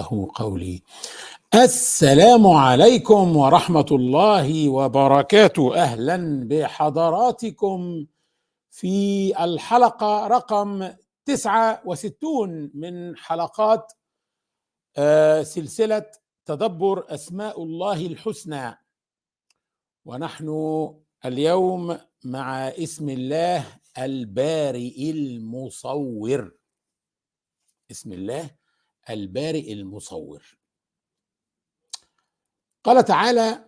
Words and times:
يفقه 0.00 0.28
قولي. 0.34 0.82
السلام 1.54 2.46
عليكم 2.46 3.36
ورحمة 3.36 3.86
الله 3.90 4.68
وبركاته. 4.68 5.76
أهلا 5.76 6.48
بحضراتكم 6.48 8.06
في 8.70 9.32
الحلقة 9.44 10.26
رقم 10.26 10.90
69 11.24 12.70
من 12.74 13.16
حلقات 13.16 13.92
آه، 14.96 15.42
سلسلة 15.42 16.06
تدبر 16.46 17.14
أسماء 17.14 17.62
الله 17.62 18.06
الحسنى. 18.06 18.78
ونحن 20.04 20.48
اليوم 21.24 21.98
مع 22.24 22.68
اسم 22.68 23.08
الله 23.08 23.66
البارئ 23.98 25.10
المصور. 25.10 26.52
اسم 27.90 28.12
الله 28.12 28.59
البارئ 29.12 29.72
المصور. 29.72 30.58
قال 32.84 33.04
تعالى 33.04 33.64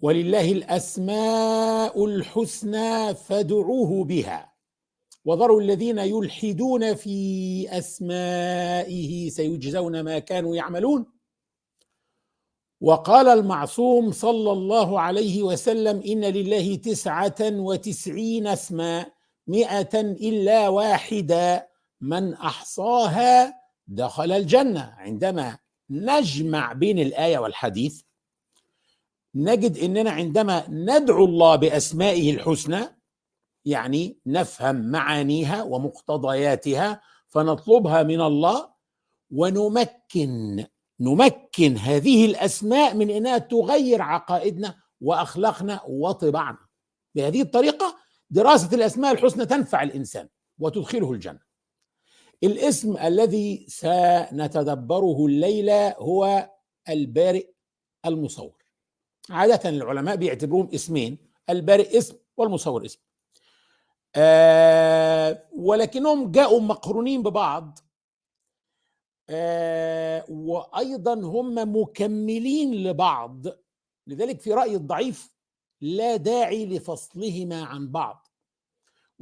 ولله 0.00 0.52
الأسماء 0.52 2.04
الحسنى 2.04 3.14
فادعوه 3.14 4.04
بها 4.04 4.52
وذروا 5.24 5.60
الذين 5.60 5.98
يلحدون 5.98 6.94
في 6.94 7.66
أسمائه 7.78 9.28
سيجزون 9.28 10.00
ما 10.00 10.18
كانوا 10.18 10.56
يعملون. 10.56 11.06
وقال 12.80 13.28
المعصوم 13.28 14.12
صلى 14.12 14.52
الله 14.52 15.00
عليه 15.00 15.42
وسلم 15.42 16.02
إن 16.06 16.24
لله 16.24 16.74
تسعة 16.76 17.34
وتسعين 17.40 18.46
اسما 18.46 19.06
مئة 19.46 20.00
إلا 20.00 20.68
واحدة 20.68 21.70
من 22.00 22.34
أحصاها 22.34 23.61
دخل 23.94 24.32
الجنة. 24.32 24.94
عندما 24.98 25.58
نجمع 25.90 26.72
بين 26.72 26.98
الآية 26.98 27.38
والحديث 27.38 28.02
نجد 29.34 29.78
أننا 29.78 30.10
عندما 30.10 30.64
ندعو 30.68 31.24
الله 31.24 31.56
بأسمائه 31.56 32.34
الحسنى 32.34 32.80
يعني 33.64 34.18
نفهم 34.26 34.90
معانيها 34.90 35.62
ومقتضياتها 35.62 37.00
فنطلبها 37.28 38.02
من 38.02 38.20
الله 38.20 38.72
ونمكن 39.30 40.66
نمكن 41.00 41.76
هذه 41.76 42.26
الأسماء 42.26 42.94
من 42.94 43.10
إنها 43.10 43.38
تغير 43.38 44.02
عقائدنا 44.02 44.74
وأخلاقنا 45.00 45.80
وطباعنا. 45.88 46.66
بهذه 47.14 47.42
الطريقة 47.42 47.96
دراسة 48.30 48.74
الأسماء 48.76 49.12
الحسنى 49.12 49.46
تنفع 49.46 49.82
الإنسان 49.82 50.28
وتدخله 50.58 51.12
الجنة. 51.12 51.51
الاسم 52.44 52.96
الذي 52.96 53.66
سنتدبره 53.68 55.26
الليلة 55.26 55.92
هو 55.92 56.50
البارئ 56.88 57.46
المصور. 58.06 58.64
عادة 59.30 59.68
العلماء 59.68 60.16
بيعتبروهم 60.16 60.70
اسمين 60.74 61.18
البارئ 61.50 61.98
اسم 61.98 62.16
والمصور 62.36 62.84
اسم. 62.84 63.00
آه 64.16 65.48
ولكنهم 65.56 66.30
جاءوا 66.30 66.60
مقرونين 66.60 67.22
ببعض. 67.22 67.78
آه 69.30 70.24
وأيضا 70.28 71.14
هم 71.14 71.76
مكملين 71.76 72.74
لبعض. 72.74 73.46
لذلك 74.06 74.40
في 74.40 74.52
رايي 74.52 74.76
الضعيف 74.76 75.36
لا 75.80 76.16
داعي 76.16 76.66
لفصلهما 76.66 77.64
عن 77.64 77.92
بعض. 77.92 78.21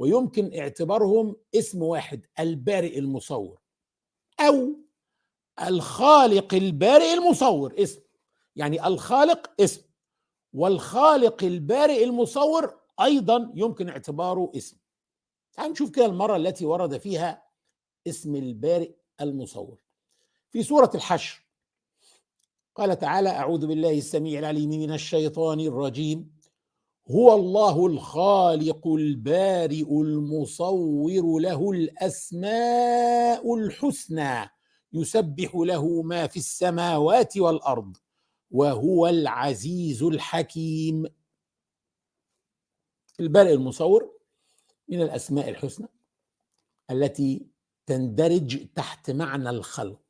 ويمكن 0.00 0.58
اعتبارهم 0.58 1.36
اسم 1.54 1.82
واحد 1.82 2.26
البارئ 2.38 2.98
المصور. 2.98 3.60
أو 4.40 4.76
الخالق 5.62 6.54
البارئ 6.54 7.12
المصور 7.12 7.74
اسم. 7.78 8.00
يعني 8.56 8.86
الخالق 8.86 9.50
اسم. 9.60 9.82
والخالق 10.52 11.44
البارئ 11.44 12.04
المصور 12.04 12.78
أيضا 13.00 13.52
يمكن 13.54 13.88
اعتباره 13.88 14.52
اسم. 14.56 14.76
تعال 15.52 15.70
نشوف 15.70 15.90
كده 15.90 16.06
المرة 16.06 16.36
التي 16.36 16.66
ورد 16.66 16.98
فيها 16.98 17.42
اسم 18.06 18.36
البارئ 18.36 18.90
المصور. 19.20 19.78
في 20.50 20.62
سورة 20.62 20.90
الحشر. 20.94 21.42
قال 22.74 22.98
تعالى 22.98 23.28
أعوذ 23.28 23.66
بالله 23.66 23.98
السميع 23.98 24.38
العليم 24.38 24.70
من 24.70 24.92
الشيطان 24.92 25.60
الرجيم. 25.60 26.39
هو 27.10 27.34
الله 27.34 27.86
الخالق 27.86 28.86
البارئ 28.88 30.00
المصور 30.02 31.40
له 31.40 31.70
الأسماء 31.70 33.54
الحسنى 33.54 34.50
يسبح 34.92 35.54
له 35.54 36.02
ما 36.02 36.26
في 36.26 36.36
السماوات 36.36 37.36
والأرض 37.36 37.96
وهو 38.50 39.06
العزيز 39.06 40.02
الحكيم. 40.02 41.06
البارئ 43.20 43.52
المصور 43.52 44.12
من 44.88 45.02
الأسماء 45.02 45.48
الحسنى 45.48 45.88
التي 46.90 47.46
تندرج 47.86 48.66
تحت 48.74 49.10
معنى 49.10 49.50
الخلق. 49.50 50.09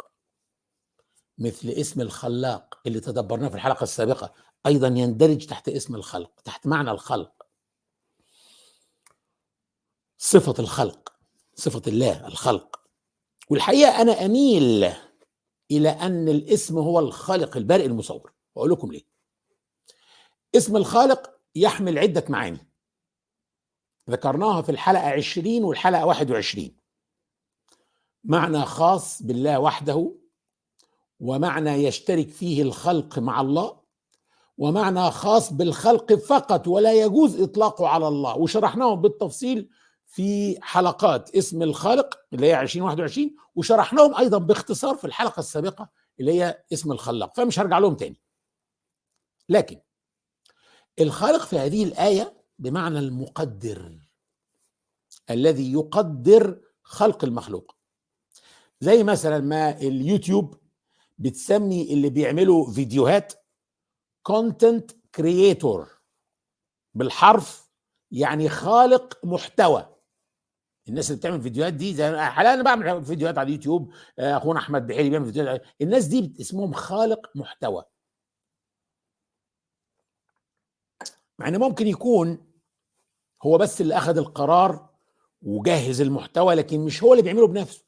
مثل 1.41 1.69
اسم 1.69 2.01
الخلاق 2.01 2.81
اللي 2.87 3.01
تدبرناه 3.01 3.49
في 3.49 3.55
الحلقة 3.55 3.85
السابقة 3.85 4.35
أيضا 4.67 4.89
يندرج 4.89 5.47
تحت 5.47 5.69
اسم 5.69 5.95
الخلق 5.95 6.41
تحت 6.41 6.67
معنى 6.67 6.91
الخلق. 6.91 7.47
صفة 10.19 10.55
الخلق 10.59 11.13
صفة 11.55 11.83
الله 11.87 12.27
الخلق. 12.27 12.81
والحقيقة 13.51 14.03
أنا 14.03 14.25
أميل 14.25 14.93
إلى 15.71 15.89
أن 15.89 16.29
الاسم 16.29 16.79
هو 16.79 16.99
الخالق 16.99 17.57
البارئ 17.57 17.87
المصور. 17.87 18.33
وأقول 18.55 18.71
لكم 18.71 18.93
ليه. 18.93 19.03
اسم 20.57 20.77
الخالق 20.77 21.31
يحمل 21.55 21.99
عدة 21.99 22.25
معاني. 22.29 22.71
ذكرناها 24.11 24.63
في 24.63 24.69
الحلقة 24.69 25.09
20 25.11 25.65
والحلقة 25.65 26.07
21 26.07 26.77
معنى 28.25 28.65
خاص 28.65 29.23
بالله 29.23 29.59
وحده 29.59 30.20
ومعنى 31.21 31.71
يشترك 31.71 32.29
فيه 32.29 32.63
الخلق 32.63 33.19
مع 33.19 33.41
الله 33.41 33.81
ومعنى 34.59 35.11
خاص 35.11 35.53
بالخلق 35.53 36.13
فقط 36.13 36.69
ولا 36.69 36.93
يجوز 36.93 37.41
إطلاقه 37.41 37.89
على 37.89 38.09
الله. 38.09 38.37
وشرحناهم 38.37 39.01
بالتفصيل 39.01 39.69
في 40.07 40.59
حلقات 40.63 41.37
اسم 41.37 41.63
الخالق 41.63 42.19
اللي 42.33 42.47
هي 42.47 42.61
2021 42.61 43.37
وشرحناهم 43.55 44.15
أيضا 44.15 44.39
باختصار 44.39 44.95
في 44.95 45.05
الحلقة 45.07 45.41
السابقة 45.41 45.89
اللي 46.21 46.33
هي 46.33 46.65
اسم 46.73 46.93
الخلاق. 46.93 47.37
فمش 47.37 47.59
هرجع 47.59 47.79
لهم 47.79 47.95
تاني. 47.95 48.21
لكن 49.49 49.81
الخالق 51.01 51.45
في 51.45 51.59
هذه 51.59 51.85
الآية 51.85 52.35
بمعنى 52.59 52.99
المقدر 52.99 53.99
الذي 55.31 55.73
يقدر 55.73 56.61
خلق 56.83 57.25
المخلوق. 57.25 57.77
زي 58.81 59.03
مثلا 59.05 59.39
ما 59.39 59.79
اليوتيوب 59.79 60.60
بتسمي 61.21 61.93
اللي 61.93 62.11
بيعملوا 62.11 62.73
فيديوهات 62.73 63.33
content 64.23 64.91
creator 65.15 65.89
بالحرف 66.95 67.71
يعني 68.11 68.49
خالق 68.49 69.25
محتوى. 69.25 69.97
الناس 70.89 71.11
اللي 71.11 71.19
بتعمل 71.21 71.43
فيديوهات 71.43 71.73
دي 71.73 71.95
زي 71.95 72.19
حاليا 72.19 72.55
أنا 72.55 72.63
بعمل 72.63 73.05
فيديوهات 73.05 73.39
على 73.39 73.47
اليوتيوب 73.49 73.93
أخونا 74.19 74.59
أحمد 74.61 74.87
بحيري 74.87 75.11
بيعمل 75.11 75.27
فيديوهات 75.27 75.63
الناس 75.81 76.05
دي 76.07 76.35
اسمهم 76.41 76.73
خالق 76.73 77.31
محتوى. 77.35 77.85
مع 81.39 81.49
ان 81.49 81.61
ممكن 81.61 81.87
يكون 81.87 82.47
هو 83.43 83.59
بس 83.59 83.81
اللي 83.81 83.97
أخذ 83.97 84.19
القرار 84.19 84.89
وجهز 85.43 86.01
المحتوى 86.01 86.55
لكن 86.55 86.81
مش 86.81 87.03
هو 87.03 87.13
اللي 87.13 87.23
بيعمله 87.23 87.47
بنفسه. 87.47 87.85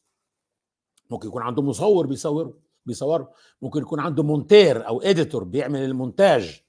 ممكن 1.11 1.29
يكون 1.29 1.43
عنده 1.43 1.63
مصور 1.63 2.07
بيصوره. 2.07 2.55
بيصوروا 2.87 3.27
ممكن 3.63 3.81
يكون 3.83 4.01
عنده 4.01 4.23
مونتير 4.23 4.89
أو 4.89 5.03
editor 5.03 5.45
بيعمل 5.45 5.81
المونتاج. 5.85 6.63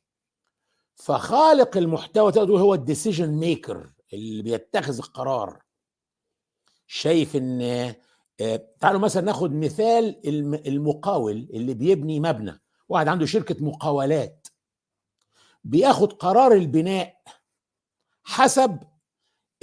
فخالق 0.95 1.77
المحتوى 1.77 2.31
تقدر 2.31 2.57
هو 2.57 2.73
ال 2.73 2.80
decision 2.80 3.29
maker 3.29 3.93
اللي 4.13 4.43
بيتخذ 4.43 4.97
القرار. 4.97 5.63
شايف 6.87 7.35
إن 7.35 7.93
تعالوا 8.79 8.99
مثلا 8.99 9.23
ناخد 9.23 9.53
مثال 9.53 10.27
المقاول 10.67 11.49
اللي 11.53 11.73
بيبني 11.73 12.19
مبنى. 12.19 12.61
واحد 12.89 13.07
عنده 13.07 13.25
شركة 13.25 13.65
مقاولات. 13.65 14.47
بياخد 15.63 16.13
قرار 16.13 16.51
البناء 16.51 17.21
حسب 18.23 18.79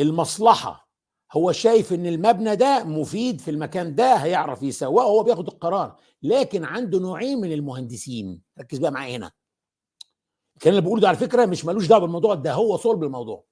المصلحة. 0.01 0.90
هو 1.33 1.53
شايف 1.53 1.93
إن 1.93 2.07
المبنى 2.07 2.57
ده 2.57 2.85
مفيد 2.85 3.41
في 3.41 3.51
المكان 3.51 3.95
ده 3.95 4.15
هيعرف 4.15 4.63
يسوقه 4.63 5.05
هو 5.05 5.23
بياخد 5.23 5.49
القرار. 5.49 5.97
لكن 6.23 6.65
عنده 6.65 6.99
نوعين 6.99 7.41
من 7.41 7.53
المهندسين. 7.53 8.43
ركز 8.61 8.79
بقى 8.79 8.91
معايا 8.93 9.17
هنا. 9.17 9.33
الكلام 10.57 10.75
اللي 10.77 10.87
بقوله 10.87 11.01
ده 11.03 11.09
على 11.09 11.17
فكرة 11.17 11.47
مش 11.47 11.65
ملوش 11.65 11.87
دعوة 11.87 12.01
بالموضوع 12.01 12.35
ده 12.35 12.53
هو 12.53 12.77
صلب 12.77 13.05
الموضوع. 13.05 13.45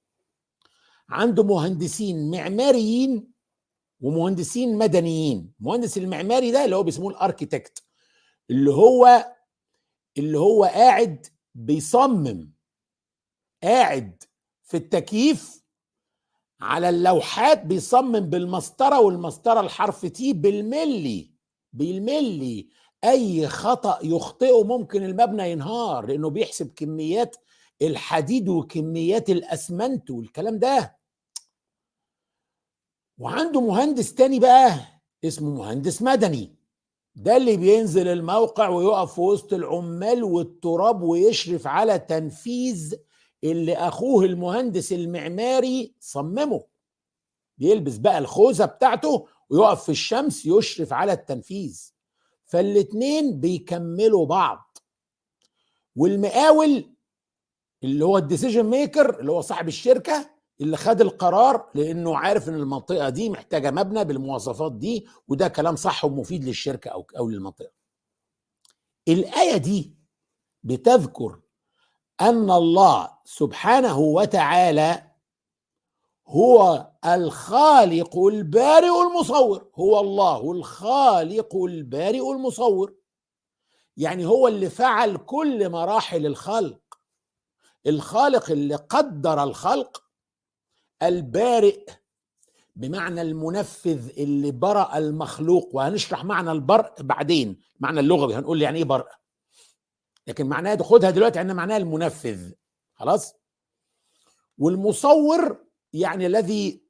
عنده 1.08 1.42
مهندسين 1.44 2.30
معماريين 2.30 3.32
ومهندسين 4.00 4.78
مدنيين. 4.78 5.52
المهندس 5.60 5.98
المعماري 5.98 6.50
ده 6.50 6.64
اللي 6.64 6.76
هو 6.76 6.82
بيسموه 6.82 7.10
الأركيتكت 7.10 7.82
اللي 8.50 8.70
هو 8.70 9.32
اللي 10.18 10.38
هو 10.38 10.64
قاعد 10.64 11.26
بيصمم 11.54 12.52
قاعد 13.62 14.22
في 14.62 14.76
التكييف 14.76 15.62
على 16.60 16.88
اللوحات 16.88 17.66
بيصمم 17.66 18.20
بالمسطرة 18.20 19.00
والمسطرة 19.00 19.60
الحرف 19.60 20.06
تي 20.06 20.32
بالملي 20.32 21.30
بالملي. 21.72 22.68
أي 23.04 23.48
خطأ 23.48 23.98
يخطئه 24.02 24.64
ممكن 24.64 25.04
المبنى 25.04 25.50
ينهار 25.50 26.06
لأنه 26.06 26.30
بيحسب 26.30 26.72
كميات 26.76 27.36
الحديد 27.82 28.48
وكميات 28.48 29.30
الأسمنت 29.30 30.10
والكلام 30.10 30.58
ده. 30.58 30.98
وعنده 33.18 33.60
مهندس 33.60 34.14
تاني 34.14 34.38
بقى 34.38 34.74
اسمه 35.24 35.50
مهندس 35.50 36.02
مدني. 36.02 36.54
ده 37.14 37.36
اللي 37.36 37.56
بينزل 37.56 38.08
الموقع 38.08 38.68
ويقف 38.68 39.14
في 39.14 39.20
وسط 39.20 39.52
العمال 39.52 40.24
والتراب 40.24 41.02
ويشرف 41.02 41.66
على 41.66 41.98
تنفيذ 41.98 42.94
اللي 43.44 43.76
أخوه 43.76 44.24
المهندس 44.24 44.92
المعماري 44.92 45.94
صممه. 46.00 46.64
بيلبس 47.58 47.96
بقى 47.96 48.18
الخوذة 48.18 48.64
بتاعته 48.64 49.26
ويقف 49.50 49.82
في 49.82 49.88
الشمس 49.88 50.46
يشرف 50.46 50.92
على 50.92 51.12
التنفيذ. 51.12 51.92
فالاتنين 52.44 53.40
بيكملوا 53.40 54.26
بعض. 54.26 54.78
والمقاول 55.96 56.94
اللي 57.84 58.04
هو 58.04 58.18
ال 58.18 58.23
decision 58.23 58.62
maker 58.66 59.20
اللي 59.20 59.32
هو 59.32 59.40
صاحب 59.40 59.68
الشركة 59.68 60.30
اللي 60.60 60.76
خد 60.76 61.00
القرار 61.00 61.70
لأنه 61.74 62.16
عارف 62.16 62.48
إن 62.48 62.54
المنطقة 62.54 63.08
دي 63.08 63.30
محتاجة 63.30 63.70
مبنى 63.70 64.04
بالمواصفات 64.04 64.72
دي 64.72 65.06
وده 65.28 65.48
كلام 65.48 65.76
صح 65.76 66.04
ومفيد 66.04 66.44
للشركة 66.44 66.88
أو 66.90 67.06
أو 67.18 67.28
للمنطقة. 67.28 67.70
الآية 69.08 69.56
دي 69.56 69.94
بتذكر 70.62 71.40
أن 72.20 72.50
الله 72.50 73.10
سبحانه 73.24 73.98
وتعالى 73.98 75.02
هو 76.28 76.86
الخالق 77.04 78.18
البارئ 78.18 79.02
المصور 79.02 79.68
هو 79.74 80.00
الله 80.00 80.52
الخالق 80.52 81.56
البارئ 81.56 82.30
المصور. 82.32 82.94
يعني 83.96 84.26
هو 84.26 84.48
اللي 84.48 84.70
فعل 84.70 85.16
كل 85.16 85.70
مراحل 85.70 86.26
الخلق. 86.26 86.80
الخالق 87.86 88.50
اللي 88.50 88.74
قدر 88.74 89.42
الخلق 89.42 90.02
البارئ 91.02 91.86
بمعنى 92.76 93.22
المنفذ 93.22 94.08
اللي 94.18 94.50
برأ 94.50 94.98
المخلوق. 94.98 95.68
وهنشرح 95.72 96.24
معنى 96.24 96.52
البرء 96.52 96.92
بعدين 97.00 97.60
معنى 97.80 98.00
اللغوي 98.00 98.34
هنقول 98.34 98.62
يعني 98.62 98.78
إيه 98.78 98.84
برء. 98.84 99.08
لكن 100.28 100.46
معناها 100.46 100.82
خدها 100.82 101.10
دلوقتي 101.10 101.40
ان 101.40 101.56
معناها 101.56 101.76
المنفذ. 101.76 102.52
خلاص؟ 102.94 103.34
والمصور 104.58 105.64
يعني 105.92 106.26
الذي 106.26 106.82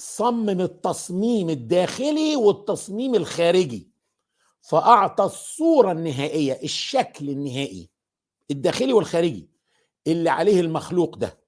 صمم 0.00 0.60
التصميم 0.60 1.50
الداخلي 1.50 2.36
والتصميم 2.36 3.14
الخارجي. 3.14 3.90
فأعطى 4.60 5.24
الصورة 5.24 5.92
النهائية 5.92 6.60
الشكل 6.62 7.30
النهائي 7.30 7.90
الداخلي 8.50 8.92
والخارجي 8.92 9.50
اللي 10.06 10.30
عليه 10.30 10.60
المخلوق 10.60 11.16
ده 11.16 11.38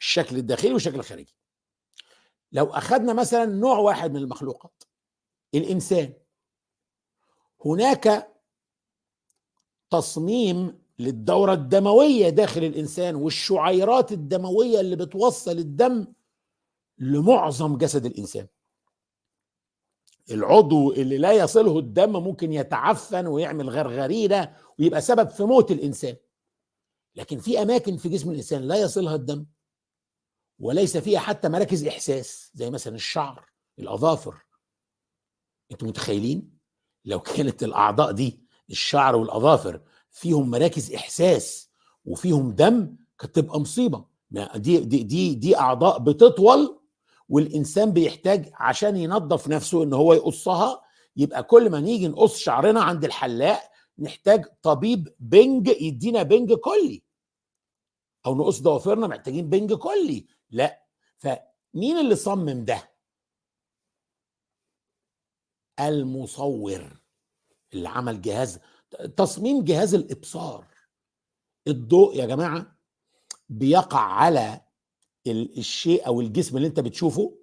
الشكل 0.00 0.36
الداخلي 0.36 0.72
والشكل 0.72 0.94
الخارجي. 0.94 1.36
لو 2.52 2.64
أخذنا 2.64 3.12
مثلا 3.12 3.44
نوع 3.44 3.78
واحد 3.78 4.10
من 4.10 4.16
المخلوقات 4.16 4.82
الإنسان 5.54 6.12
هناك 7.64 8.30
تصميم 9.90 10.78
للدورة 10.98 11.52
الدموية 11.52 12.28
داخل 12.28 12.64
الإنسان 12.64 13.14
والشعيرات 13.14 14.12
الدموية 14.12 14.80
اللي 14.80 14.96
بتوصل 14.96 15.58
الدم 15.58 16.06
لمعظم 16.98 17.76
جسد 17.78 18.06
الإنسان. 18.06 18.46
العضو 20.30 20.92
اللي 20.92 21.18
لا 21.18 21.32
يصله 21.32 21.78
الدم 21.78 22.12
ممكن 22.12 22.52
يتعفن 22.52 23.26
ويعمل 23.26 23.70
غرغرينة 23.70 24.56
ويبقى 24.78 25.00
سبب 25.00 25.28
في 25.28 25.42
موت 25.42 25.70
الإنسان. 25.70 26.16
لكن 27.16 27.38
في 27.38 27.62
أماكن 27.62 27.96
في 27.96 28.08
جسم 28.08 28.30
الإنسان 28.30 28.62
لا 28.62 28.76
يصلها 28.76 29.14
الدم 29.14 29.46
وليس 30.58 30.96
فيها 30.96 31.20
حتى 31.20 31.48
مراكز 31.48 31.84
إحساس 31.86 32.50
زي 32.54 32.70
مثلا 32.70 32.94
الشعر 32.94 33.50
الأظافر. 33.78 34.34
أنتم 35.72 35.86
متخيلين؟ 35.86 36.58
لو 37.04 37.20
كانت 37.20 37.62
الأعضاء 37.62 38.12
دي 38.12 38.40
الشعر 38.70 39.16
والأظافر 39.16 39.80
فيهم 40.10 40.50
مراكز 40.50 40.94
إحساس 40.94 41.70
وفيهم 42.04 42.50
دم 42.52 42.96
كانت 43.18 43.34
تبقى 43.34 43.60
مصيبة. 43.60 44.04
دي 44.56 44.78
دي 44.78 45.02
دي 45.02 45.34
دي 45.34 45.56
أعضاء 45.58 45.98
بتطول 45.98 46.80
والإنسان 47.28 47.92
بيحتاج 47.92 48.50
عشان 48.54 48.96
ينظف 48.96 49.48
نفسه 49.48 49.82
إن 49.82 49.92
هو 49.92 50.12
يقصها. 50.14 50.82
يبقى 51.16 51.42
كل 51.42 51.70
ما 51.70 51.80
نيجي 51.80 52.08
نقص 52.08 52.36
شعرنا 52.36 52.82
عند 52.82 53.04
الحلاق 53.04 53.70
نحتاج 53.98 54.44
طبيب 54.62 55.14
بنج 55.18 55.68
يدينا 55.68 56.22
بنج 56.22 56.52
كلي. 56.52 57.02
أو 58.26 58.34
نقص 58.34 58.60
ضوافرنا 58.60 59.06
محتاجين 59.06 59.48
بنج 59.50 59.72
كلي. 59.72 60.26
لا. 60.50 60.82
فمين 61.18 61.98
اللي 61.98 62.16
صمم 62.16 62.64
ده؟ 62.64 62.90
المصور. 65.80 66.99
اللي 67.74 67.88
عمل 67.88 68.20
جهاز 68.22 68.58
تصميم 69.16 69.64
جهاز 69.64 69.94
الإبصار. 69.94 70.66
الضوء 71.68 72.16
يا 72.16 72.26
جماعة 72.26 72.76
بيقع 73.48 74.00
على 74.00 74.60
الشيء 75.26 76.06
أو 76.06 76.20
الجسم 76.20 76.56
اللي 76.56 76.68
أنت 76.68 76.80
بتشوفه 76.80 77.34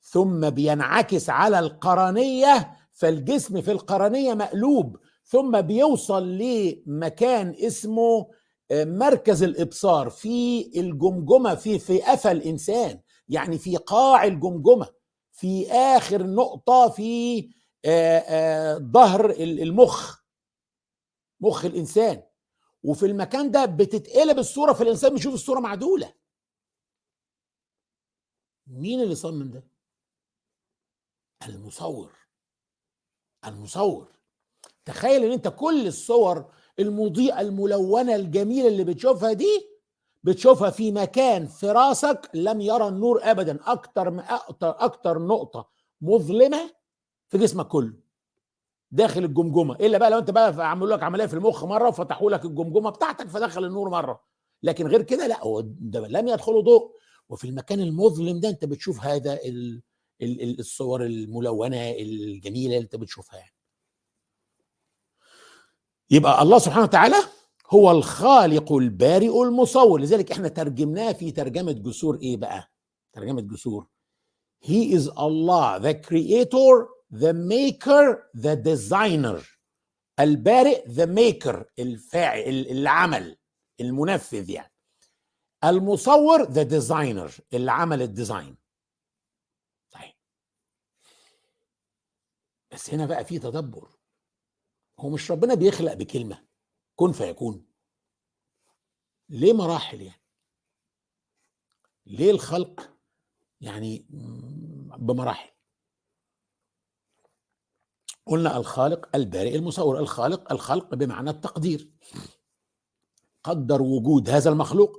ثم 0.00 0.50
بينعكس 0.50 1.30
على 1.30 1.58
القرنية 1.58 2.76
فالجسم 2.92 3.60
في 3.60 3.72
القرنية 3.72 4.34
مقلوب 4.34 4.96
ثم 5.24 5.60
بيوصل 5.60 6.28
لمكان 6.38 7.54
اسمه 7.60 8.30
مركز 8.72 9.42
الإبصار 9.42 10.10
في 10.10 10.70
الجمجمة 10.80 11.54
في 11.54 11.78
في 11.78 12.00
قفا 12.02 12.32
الإنسان 12.32 13.00
يعني 13.28 13.58
في 13.58 13.76
قاع 13.76 14.24
الجمجمة 14.24 14.88
في 15.32 15.70
آخر 15.72 16.26
نقطة 16.26 16.88
في 16.88 17.48
ظهر 18.92 19.30
المخ 19.30 20.20
مخ 21.40 21.64
الإنسان. 21.64 22.22
وفي 22.82 23.06
المكان 23.06 23.50
ده 23.50 23.64
بتتقلب 23.64 24.38
الصورة 24.38 24.72
فالإنسان 24.72 25.14
بيشوف 25.14 25.34
الصورة 25.34 25.60
معدولة. 25.60 26.14
مين 28.66 29.00
اللي 29.00 29.14
صمم 29.14 29.50
ده؟ 29.50 29.66
المصور. 31.46 32.12
المصور. 33.46 34.12
تخيل 34.84 35.24
إن 35.24 35.32
أنت 35.32 35.48
كل 35.48 35.86
الصور 35.86 36.52
المضيئة 36.78 37.40
الملونة 37.40 38.14
الجميلة 38.14 38.68
اللي 38.68 38.84
بتشوفها 38.84 39.32
دي 39.32 39.70
بتشوفها 40.22 40.70
في 40.70 40.92
مكان 40.92 41.46
في 41.46 41.70
راسك 41.70 42.30
لم 42.34 42.60
يرى 42.60 42.88
النور 42.88 43.20
ابدا. 43.30 43.58
أكتر 43.72 44.18
أكتر 44.18 44.70
أكتر 44.84 45.18
نقطة 45.18 45.70
مظلمة 46.00 46.70
في 47.28 47.38
جسمك 47.38 47.68
كله 47.68 47.92
داخل 48.90 49.24
الجمجمة. 49.24 49.74
إلا 49.74 49.98
بقى 49.98 50.10
لو 50.10 50.18
أنت 50.18 50.30
بقى 50.30 50.70
عملوا 50.70 50.96
لك 50.96 51.02
عملية 51.02 51.26
في 51.26 51.34
المخ 51.34 51.64
مرة 51.64 51.88
وفتحوا 51.88 52.30
لك 52.30 52.44
الجمجمة 52.44 52.90
بتاعتك 52.90 53.28
فدخل 53.28 53.64
النور 53.64 53.90
مرة. 53.90 54.20
لكن 54.62 54.86
غير 54.86 55.02
كده 55.02 55.26
لا 55.26 55.42
هو 55.44 55.60
ده 55.60 56.08
لم 56.08 56.28
يدخله 56.28 56.62
ضوء. 56.62 56.92
وفي 57.28 57.48
المكان 57.48 57.80
المظلم 57.80 58.40
ده 58.40 58.48
أنت 58.48 58.64
بتشوف 58.64 59.04
هذا 59.04 59.34
ال 59.34 59.82
ال 60.22 60.58
الصور 60.60 61.04
الملونة 61.04 61.90
الجميلة 61.90 62.74
اللي 62.74 62.84
أنت 62.84 62.96
بتشوفها 62.96 63.38
يعني. 63.38 63.54
يبقى 66.10 66.42
الله 66.42 66.58
سبحانه 66.58 66.82
وتعالى 66.84 67.16
هو 67.70 67.90
الخالق 67.90 68.72
البارئ 68.72 69.42
المصور. 69.42 70.00
لذلك 70.00 70.32
إحنا 70.32 70.48
ترجمناه 70.48 71.12
في 71.12 71.30
ترجمة 71.30 71.72
جسور 71.72 72.18
إيه 72.22 72.36
بقى؟ 72.36 72.70
ترجمة 73.12 73.40
جسور. 73.40 73.86
He 74.64 74.94
is 74.96 75.08
Allah 75.08 75.78
the 75.82 75.94
creator 76.08 76.93
the 77.14 77.32
maker 77.32 78.30
the 78.34 78.56
designer. 78.56 79.42
البارئ 80.20 80.84
the 80.86 81.06
maker. 81.06 81.64
الفاعل 81.78 82.48
اللي 82.48 82.90
عمل 82.90 83.38
المنفذ 83.80 84.50
يعني. 84.50 84.74
المصور 85.64 86.44
the 86.44 86.68
designer. 86.68 87.40
اللي 87.52 87.72
عمل 87.72 88.02
الديزاين. 88.02 88.56
طيب. 89.90 90.14
بس 92.72 92.90
هنا 92.94 93.06
بقى 93.06 93.24
في 93.24 93.38
تدبر. 93.38 93.96
هو 95.00 95.10
مش 95.10 95.30
ربنا 95.30 95.54
بيخلق 95.54 95.94
بكلمة. 95.94 96.46
كن 96.96 97.12
فيكون. 97.12 97.66
ليه 99.28 99.52
مراحل 99.52 100.00
يعني؟ 100.00 100.22
ليه 102.06 102.30
الخلق 102.30 102.98
يعني 103.60 104.06
بمراحل؟ 104.98 105.53
قلنا 108.26 108.56
الخالق 108.56 109.08
البارئ 109.16 109.54
المصور 109.56 109.98
الخالق 109.98 110.52
الخلق 110.52 110.94
بمعنى 110.94 111.30
التقدير. 111.30 111.90
قدر 113.44 113.82
وجود 113.82 114.30
هذا 114.30 114.50
المخلوق 114.50 114.96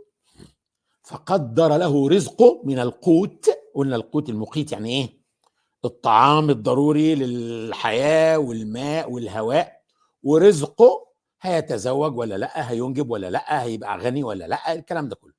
فقدر 1.04 1.78
له 1.78 2.10
رزقه 2.10 2.62
من 2.64 2.80
القوت. 2.80 3.50
قلنا 3.76 3.96
القوت 3.96 4.30
المقيت 4.30 4.72
يعني 4.72 4.90
إيه؟ 4.90 5.22
الطعام 5.86 6.50
الضروري 6.50 7.16
للحياة 7.16 8.38
والماء 8.38 9.12
والهواء. 9.12 9.82
ورزقه 10.24 11.06
هيتزوج 11.42 12.18
ولا 12.18 12.38
لأ 12.38 12.72
هينجب 12.72 13.10
ولا 13.10 13.30
لأ 13.30 13.64
هيبقى 13.64 13.98
غني 13.98 14.24
ولا 14.24 14.48
لأ 14.48 14.74
الكلام 14.74 15.10
ده 15.10 15.16
كله. 15.16 15.34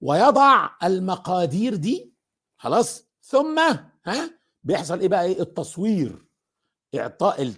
ويضع 0.00 0.70
المقادير 0.82 1.74
دي 1.74 2.14
خلاص 2.56 3.04
ثم 3.22 3.58
ها؟ 4.06 4.41
بيحصل 4.64 5.00
إيه 5.00 5.08
بقى 5.08 5.24
إيه؟ 5.24 5.40
التصوير. 5.40 6.26
إعطاء 6.94 7.52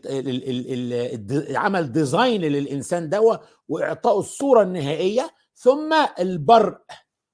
عمل 1.57 1.93
ديزاين 1.93 2.41
للإنسان 2.41 3.09
ده 3.09 3.41
واعطائه 3.69 4.19
الصورة 4.19 4.63
النهائية 4.63 5.35
ثم 5.55 5.93
البرء 6.19 6.81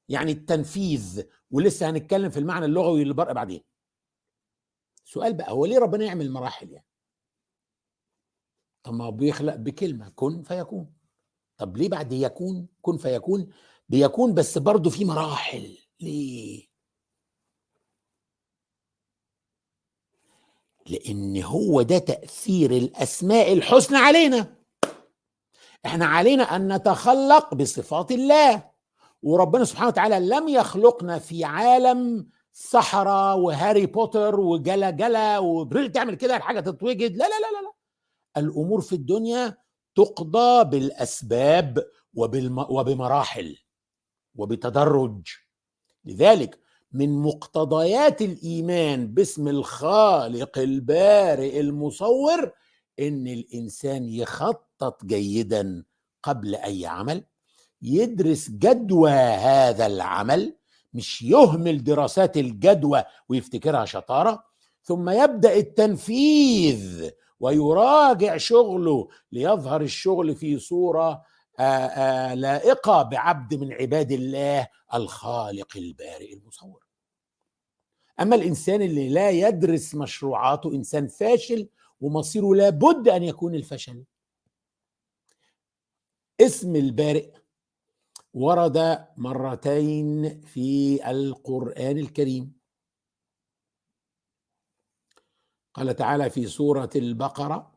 يعني 0.08 0.32
التنفيذ. 0.32 1.22
ولسه 1.50 1.90
هنتكلم 1.90 2.30
في 2.30 2.38
المعنى 2.38 2.64
اللغوي 2.64 3.04
للبرء 3.04 3.32
بعدين. 3.32 3.60
سؤال 5.04 5.34
بقى 5.34 5.52
هو 5.52 5.66
ليه 5.66 5.78
ربنا 5.78 6.04
يعمل 6.04 6.30
مراحل 6.30 6.70
يعني؟ 6.70 6.86
طب 8.82 8.92
ما 8.94 9.10
بيخلق 9.10 9.54
بكلمة 9.56 10.08
كن 10.08 10.42
فيكون. 10.42 10.92
طب 11.56 11.76
ليه 11.76 11.88
بعد 11.88 12.12
يكون 12.12 12.68
كن 12.82 12.96
فيكون؟ 12.96 13.48
بيكون 13.88 14.34
بس 14.34 14.58
برضه 14.58 14.90
في 14.90 15.04
مراحل. 15.04 15.78
ليه؟ 16.00 16.69
لأن 20.86 21.42
هو 21.42 21.82
ده 21.82 21.98
تأثير 21.98 22.70
الأسماء 22.70 23.52
الحسنى 23.52 23.98
علينا. 23.98 24.56
إحنا 25.86 26.06
علينا 26.06 26.56
أن 26.56 26.72
نتخلق 26.72 27.54
بصفات 27.54 28.12
الله 28.12 28.70
وربنا 29.22 29.64
سبحانه 29.64 29.88
وتعالى 29.88 30.20
لم 30.20 30.48
يخلقنا 30.48 31.18
في 31.18 31.44
عالم 31.44 32.28
سحرة 32.52 33.34
وهاري 33.34 33.86
بوتر 33.86 34.40
وجلا 34.40 34.90
جلا 34.90 35.38
وبريل 35.38 35.92
تعمل 35.92 36.14
كده 36.14 36.36
الحاجة 36.36 36.60
تتوجد. 36.60 37.16
لا 37.16 37.24
لا 37.24 37.40
لا 37.40 37.62
لا. 37.62 37.72
الأمور 38.36 38.80
في 38.80 38.92
الدنيا 38.92 39.56
تقضى 39.94 40.64
بالأسباب 40.64 41.84
وبالم... 42.14 42.58
وبمراحل 42.58 43.56
وبتدرج. 44.34 45.28
لذلك 46.04 46.58
من 46.92 47.22
مقتضيات 47.22 48.22
الإيمان 48.22 49.06
باسم 49.06 49.48
الخالق 49.48 50.58
البارئ 50.58 51.60
المصور 51.60 52.52
إن 53.00 53.26
الإنسان 53.26 54.08
يخطط 54.08 55.04
جيدا 55.04 55.84
قبل 56.22 56.54
أي 56.54 56.86
عمل 56.86 57.24
يدرس 57.82 58.50
جدوى 58.50 59.10
هذا 59.10 59.86
العمل 59.86 60.56
مش 60.94 61.22
يهمل 61.22 61.84
دراسات 61.84 62.36
الجدوى 62.36 63.04
ويفتكرها 63.28 63.84
شطارة 63.84 64.44
ثم 64.82 65.10
يبدأ 65.10 65.56
التنفيذ 65.56 67.10
ويراجع 67.40 68.36
شغله 68.36 69.08
ليظهر 69.32 69.80
الشغل 69.80 70.34
في 70.34 70.58
صورة 70.58 71.22
لائقة 72.34 73.02
بعبد 73.02 73.54
من 73.54 73.72
عباد 73.72 74.12
الله 74.12 74.68
الخالق 74.94 75.76
البارئ 75.76 76.34
المصور. 76.34 76.86
أما 78.20 78.36
الإنسان 78.36 78.82
اللي 78.82 79.08
لا 79.08 79.30
يدرس 79.30 79.94
مشروعاته 79.94 80.74
إنسان 80.74 81.08
فاشل 81.08 81.68
ومصيره 82.00 82.54
لابد 82.54 83.08
أن 83.08 83.22
يكون 83.22 83.54
الفشل. 83.54 84.04
اسم 86.40 86.76
البارئ 86.76 87.30
ورد 88.34 89.06
مرتين 89.16 90.40
في 90.40 91.00
القرآن 91.10 91.98
الكريم. 91.98 92.60
قال 95.74 95.96
تعالى 95.96 96.30
في 96.30 96.46
سورة 96.46 96.90
البقرة 96.96 97.69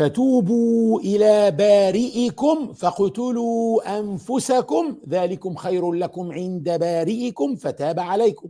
فتوبوا 0.00 1.00
إلى 1.00 1.50
بارئكم 1.50 2.72
فاقتلوا 2.72 3.98
أنفسكم. 3.98 5.02
ذلكم 5.08 5.54
خير 5.54 5.92
لكم 5.92 6.32
عند 6.32 6.70
بارئكم 6.70 7.56
فتاب 7.56 8.00
عليكم. 8.00 8.48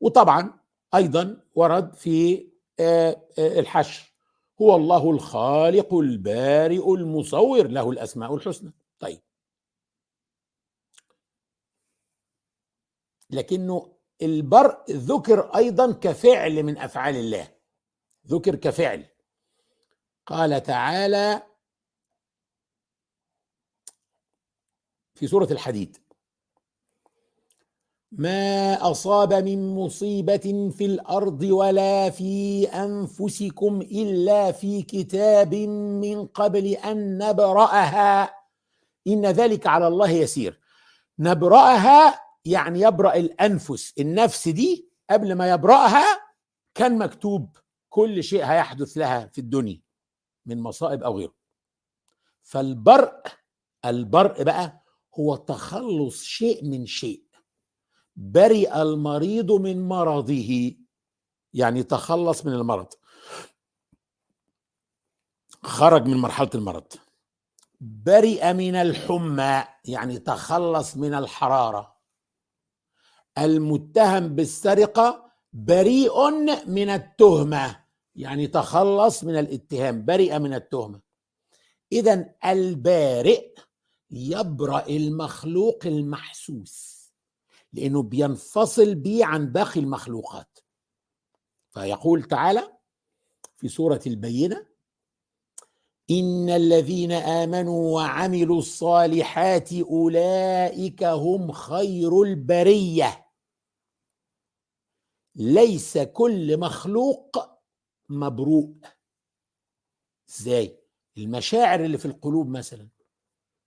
وطبعا 0.00 0.60
أيضا 0.94 1.40
ورد 1.54 1.94
في 1.94 2.48
الحشر. 3.38 4.12
هو 4.60 4.76
الله 4.76 5.10
الخالق 5.10 5.94
البارئ 5.94 6.94
المصور 6.94 7.66
له 7.68 7.90
الأسماء 7.90 8.34
الحسنى. 8.34 8.72
طيب. 8.98 9.20
لكنه 13.30 13.96
البرء 14.22 14.84
ذكر 14.90 15.56
أيضا 15.56 15.92
كفعل 15.92 16.62
من 16.62 16.78
أفعال 16.78 17.16
الله. 17.16 17.55
ذكر 18.28 18.54
كفعل. 18.54 19.04
قال 20.26 20.62
تعالى 20.62 21.42
في 25.14 25.26
سورة 25.26 25.48
الحديد 25.50 25.96
ما 28.12 28.74
أصاب 28.90 29.34
من 29.34 29.74
مصيبة 29.74 30.70
في 30.76 30.84
الأرض 30.84 31.42
ولا 31.42 32.10
في 32.10 32.64
أنفسكم 32.68 33.80
إلا 33.80 34.52
في 34.52 34.82
كتاب 34.82 35.54
من 35.54 36.26
قبل 36.26 36.66
أن 36.66 37.18
نبرأها. 37.18 38.34
إن 39.06 39.26
ذلك 39.26 39.66
على 39.66 39.86
الله 39.86 40.10
يسير. 40.10 40.60
نبرأها 41.18 42.20
يعني 42.44 42.80
يبرأ 42.80 43.14
الأنفس. 43.16 43.94
النفس 43.98 44.48
دي 44.48 44.88
قبل 45.10 45.32
ما 45.32 45.50
يبرأها 45.50 46.20
كان 46.74 46.98
مكتوب 46.98 47.56
كل 47.96 48.24
شيء 48.24 48.44
هيحدث 48.44 48.98
لها 48.98 49.26
في 49.26 49.38
الدنيا 49.40 49.82
من 50.46 50.60
مصائب 50.60 51.02
أو 51.02 51.18
غيره. 51.18 51.34
فالبرء 52.42 53.22
البرء 53.84 54.42
بقى 54.42 54.82
هو 55.18 55.36
تخلص 55.36 56.22
شيء 56.22 56.64
من 56.64 56.86
شيء. 56.86 57.24
برئ 58.16 58.82
المريض 58.82 59.52
من 59.52 59.88
مرضه 59.88 60.74
يعني 61.54 61.82
تخلص 61.82 62.46
من 62.46 62.52
المرض. 62.52 62.86
خرج 65.62 66.06
من 66.06 66.16
مرحلة 66.16 66.50
المرض. 66.54 66.92
برئ 67.80 68.52
من 68.52 68.74
الحمى 68.74 69.64
يعني 69.84 70.18
تخلص 70.18 70.96
من 70.96 71.14
الحرارة. 71.14 71.96
المتهم 73.38 74.28
بالسرقة 74.28 75.32
بريء 75.52 76.30
من 76.66 76.88
التهمة. 76.88 77.85
يعني 78.16 78.46
تخلص 78.46 79.24
من 79.24 79.38
الاتهام 79.38 80.04
برئ 80.04 80.38
من 80.38 80.54
التهمة. 80.54 81.00
اذا 81.92 82.34
البارئ 82.44 83.54
يبرأ 84.10 84.86
المخلوق 84.86 85.86
المحسوس 85.86 86.96
لأنه 87.72 88.02
بينفصل 88.02 88.94
بيه 88.94 89.24
عن 89.24 89.52
باقي 89.52 89.80
المخلوقات. 89.80 90.58
فيقول 91.70 92.22
تعالى 92.22 92.72
في 93.56 93.68
سورة 93.68 94.00
البينة 94.06 94.66
إن 96.10 96.50
الذين 96.50 97.12
آمنوا 97.12 97.94
وعملوا 97.94 98.58
الصالحات 98.58 99.72
أولئك 99.72 101.04
هم 101.04 101.52
خير 101.52 102.22
البرية. 102.22 103.26
ليس 105.34 105.98
كل 105.98 106.60
مخلوق 106.60 107.55
مبروء. 108.08 108.74
إزاي؟ 110.30 110.80
المشاعر 111.18 111.84
اللي 111.84 111.98
في 111.98 112.04
القلوب 112.04 112.48
مثلا 112.48 112.88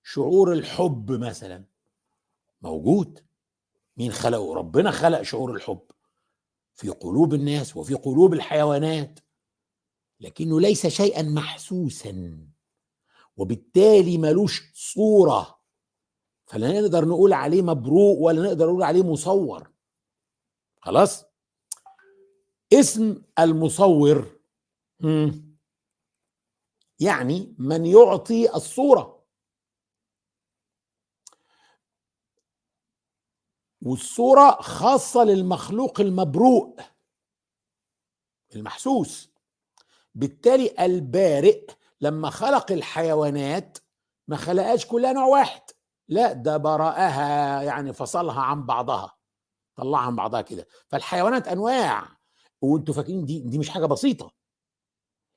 شعور 0.03 0.53
الحب 0.53 1.11
مثلا 1.11 1.65
موجود. 2.61 3.25
مين 3.97 4.11
خلقه؟ 4.11 4.53
ربنا 4.53 4.91
خلق 4.91 5.21
شعور 5.21 5.55
الحب 5.55 5.91
في 6.73 6.89
قلوب 6.89 7.33
الناس 7.33 7.77
وفي 7.77 7.93
قلوب 7.93 8.33
الحيوانات. 8.33 9.19
لكنه 10.19 10.61
ليس 10.61 10.87
شيئا 10.87 11.21
محسوسا 11.21 12.47
وبالتالي 13.37 14.17
ملوش 14.17 14.71
صورة. 14.73 15.59
فلا 16.45 16.81
نقدر 16.81 17.05
نقول 17.05 17.33
عليه 17.33 17.61
مبروء 17.61 18.17
ولا 18.17 18.41
نقدر 18.41 18.67
نقول 18.67 18.83
عليه 18.83 19.03
مصور. 19.03 19.71
خلاص؟ 20.81 21.28
اسم 22.73 23.21
المصور 23.39 24.39
يعني 26.99 27.55
من 27.59 27.85
يعطي 27.85 28.55
الصورة. 28.55 29.19
والصورة 33.81 34.51
خاصة 34.61 35.23
للمخلوق 35.23 35.99
المبروء 35.99 36.79
المحسوس. 38.55 39.29
بالتالي 40.15 40.75
البارئ 40.79 41.67
لما 42.01 42.29
خلق 42.29 42.71
الحيوانات 42.71 43.77
ما 44.27 44.37
خلقهاش 44.37 44.85
كلها 44.85 45.13
نوع 45.13 45.25
واحد. 45.25 45.61
لا 46.07 46.33
ده 46.33 46.57
برأها 46.57 47.61
يعني 47.61 47.93
فصلها 47.93 48.41
عن 48.41 48.65
بعضها 48.65 49.17
طلعها 49.75 50.01
عن 50.01 50.15
بعضها 50.15 50.41
كده. 50.41 50.67
فالحيوانات 50.87 51.47
أنواع. 51.47 52.18
وانتوا 52.61 52.93
فاكرين 52.93 53.25
دي 53.25 53.39
دي 53.39 53.57
مش 53.57 53.69
حاجة 53.69 53.85
بسيطة. 53.85 54.33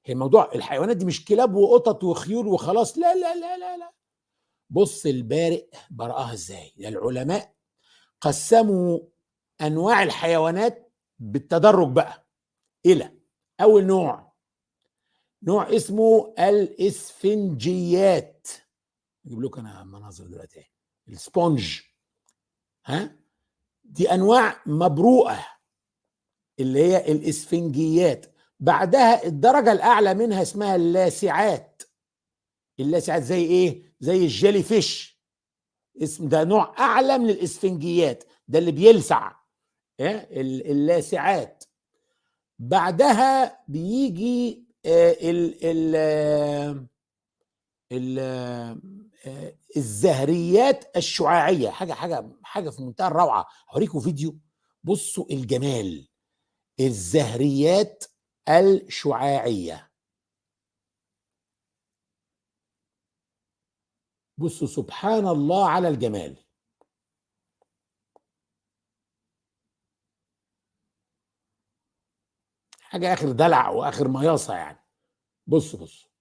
هي 0.04 0.12
الموضوع 0.12 0.50
الحيوانات 0.54 0.96
دي 0.96 1.04
مش 1.04 1.24
كلاب 1.24 1.54
وقطط 1.54 2.04
وخيول 2.04 2.46
وخلاص. 2.46 2.98
لا 2.98 3.14
لا 3.14 3.34
لا 3.34 3.58
لا 3.58 3.76
لا. 3.76 3.92
بص 4.70 5.06
البارئ 5.06 5.66
برأها 5.90 6.32
إزاي؟ 6.32 6.72
العلماء 6.78 7.54
قسموا 8.20 9.00
أنواع 9.60 10.02
الحيوانات 10.02 10.92
بالتدرج 11.18 11.92
بقى. 11.92 12.26
إلى 12.86 13.18
أول 13.60 13.84
نوع 13.84 14.32
نوع 15.42 15.76
اسمه 15.76 16.34
الإسفنجيات. 16.38 17.68
أجيب 19.26 19.42
لكم 19.42 19.66
أنا 19.66 19.84
مناظر 19.84 20.26
دلوقتي 20.26 20.70
السبونج. 21.08 21.80
ها؟ 22.86 23.16
دي 23.84 24.14
أنواع 24.14 24.62
مبروءة. 24.66 25.46
اللي 26.60 26.84
هي 26.84 27.12
الإسفنجيات. 27.12 28.26
بعدها 28.60 29.26
الدرجة 29.26 29.72
الأعلى 29.72 30.14
منها 30.14 30.42
اسمها 30.42 30.76
اللاسعات. 30.76 31.82
اللاسعات 32.80 33.22
زي 33.22 33.44
إيه؟ 33.44 33.94
زي 34.00 34.16
الجيلي 34.16 34.62
فيش. 34.62 35.20
اسم 36.02 36.28
ده 36.28 36.44
نوع 36.44 36.74
أعلى 36.78 37.18
من 37.18 37.30
الإسفنجيات. 37.30 38.24
ده 38.48 38.58
اللي 38.58 38.72
بيلسع 38.72 39.32
اللاسعات. 40.00 41.64
بعدها 42.58 43.58
بيجي 43.68 44.64
ال 44.86 45.64
ال 45.64 45.96
ال 47.92 48.18
الزهريات 49.76 50.96
الشعاعية. 50.96 51.70
حاجة 51.70 51.92
حاجة 51.92 52.28
حاجة 52.42 52.70
في 52.70 52.82
منتهى 52.82 53.06
الروعة. 53.08 53.46
هوريكم 53.70 54.00
فيديو. 54.00 54.38
بصوا 54.84 55.26
الجمال. 55.30 56.08
الزهريات 56.86 58.04
الشعاعية. 58.48 59.92
بصوا 64.38 64.66
سبحان 64.66 65.26
الله 65.28 65.68
على 65.68 65.88
الجمال. 65.88 66.36
حاجة 72.80 73.12
آخر 73.12 73.32
دلع 73.32 73.68
وآخر 73.68 74.08
مياصة 74.08 74.54
يعني. 74.54 74.78
بص 75.46 75.76
بص 75.76 76.11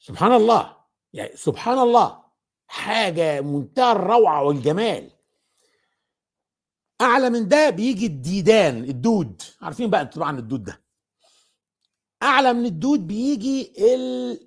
سبحان 0.00 0.32
الله. 0.32 0.76
يعني 1.12 1.36
سبحان 1.36 1.78
الله. 1.78 2.20
حاجة 2.66 3.40
منتهى 3.40 3.92
الروعة 3.92 4.44
والجمال. 4.44 5.10
أعلى 7.00 7.30
من 7.30 7.48
ده 7.48 7.70
بيجي 7.70 8.06
الديدان 8.06 8.84
الدود. 8.84 9.42
عارفين 9.60 9.90
بقى 9.90 10.06
طبعا 10.06 10.38
الدود 10.38 10.62
ده. 10.64 10.80
أعلى 12.22 12.52
من 12.52 12.66
الدود 12.66 13.06
بيجي 13.06 13.72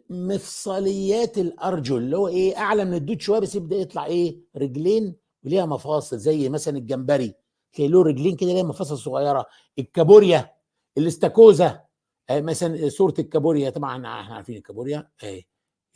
المفصليات 0.09 1.37
الأرجل 1.37 1.97
اللي 1.97 2.17
هو 2.17 2.27
إيه 2.27 2.57
أعلى 2.57 2.85
من 2.85 2.93
الدود 2.93 3.21
شوية 3.21 3.39
بس 3.39 3.55
يبدأ 3.55 3.75
يطلع 3.75 4.05
إيه 4.05 4.37
رجلين 4.55 5.15
وليها 5.43 5.65
مفاصل 5.65 6.17
زي 6.17 6.49
مثلا 6.49 6.77
الجمبري. 6.77 7.33
تلاقي 7.73 7.91
له 7.91 8.03
رجلين 8.03 8.35
كده 8.35 8.53
ليها 8.53 8.63
مفاصل 8.63 8.97
صغيرة. 8.97 9.45
الكابوريا 9.79 10.53
الاستاكوزا. 10.97 11.83
مثلا 12.31 12.89
صورة 12.89 13.13
الكابوريا 13.19 13.69
طبعا 13.69 13.93
إحنا 13.95 14.35
عارفين 14.35 14.57
الكابوريا. 14.57 15.11
أهي 15.23 15.43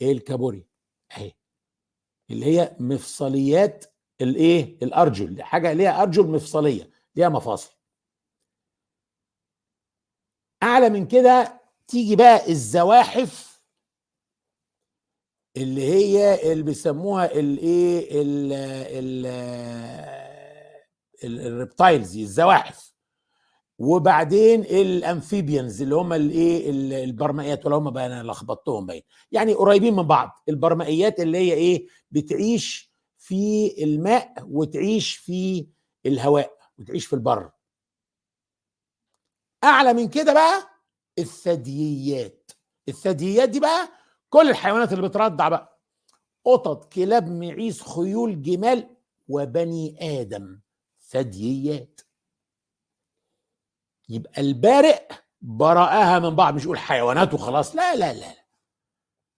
إيه 0.00 0.12
الكابوريا؟ 0.12 0.64
أهي 1.16 1.32
اللي 2.30 2.46
هي 2.46 2.76
مفصليات 2.80 3.84
الإيه؟ 4.20 4.78
الأرجل 4.82 5.42
حاجة 5.42 5.72
ليها 5.72 6.02
أرجل 6.02 6.26
مفصلية 6.26 6.90
ليها 7.16 7.28
مفاصل. 7.28 7.74
أعلى 10.62 10.90
من 10.90 11.06
كده 11.08 11.60
تيجي 11.88 12.16
بقى 12.16 12.50
الزواحف 12.50 13.62
اللي 15.56 15.82
هي 15.82 16.52
اللي 16.52 16.62
بيسموها 16.62 17.24
الإيه؟ 17.32 18.08
الريبتايلز 21.24 22.16
الزواحف. 22.18 22.87
وبعدين 23.78 24.60
الأمفيبيانز 24.60 25.82
اللي 25.82 25.94
هم 25.94 26.12
الإيه 26.12 26.70
البرمائيات 27.04 27.66
ولا 27.66 27.76
هم 27.76 27.90
بقى 27.90 28.06
أنا 28.06 28.22
لخبطتهم 28.22 28.86
باين. 28.86 29.02
يعني 29.32 29.54
قريبين 29.54 29.96
من 29.96 30.02
بعض. 30.02 30.42
البرمائيات 30.48 31.20
اللي 31.20 31.38
هي 31.38 31.52
إيه 31.52 31.86
بتعيش 32.10 32.92
في 33.18 33.74
الماء 33.84 34.34
وتعيش 34.46 35.16
في 35.16 35.66
الهواء 36.06 36.58
وتعيش 36.78 37.06
في 37.06 37.12
البر. 37.12 37.50
أعلى 39.64 39.92
من 39.92 40.08
كده 40.08 40.32
بقى 40.32 40.68
الثدييات. 41.18 42.50
الثدييات 42.88 43.48
دي 43.48 43.60
بقى 43.60 43.88
كل 44.30 44.50
الحيوانات 44.50 44.92
اللي 44.92 45.08
بترضع 45.08 45.48
بقى. 45.48 45.80
قطط 46.44 46.92
كلاب 46.92 47.28
معيز 47.28 47.80
خيول 47.82 48.42
جمال 48.42 48.96
وبني 49.28 49.96
آدم. 50.20 50.60
ثدييات. 51.08 52.00
يبقى 54.08 54.40
البارئ 54.40 55.08
برأها 55.40 56.18
من 56.18 56.36
بعض 56.36 56.54
مش 56.54 56.64
يقول 56.64 56.78
حيوانات 56.78 57.34
وخلاص. 57.34 57.76
لا 57.76 57.96
لا 57.96 58.12
لا. 58.12 58.34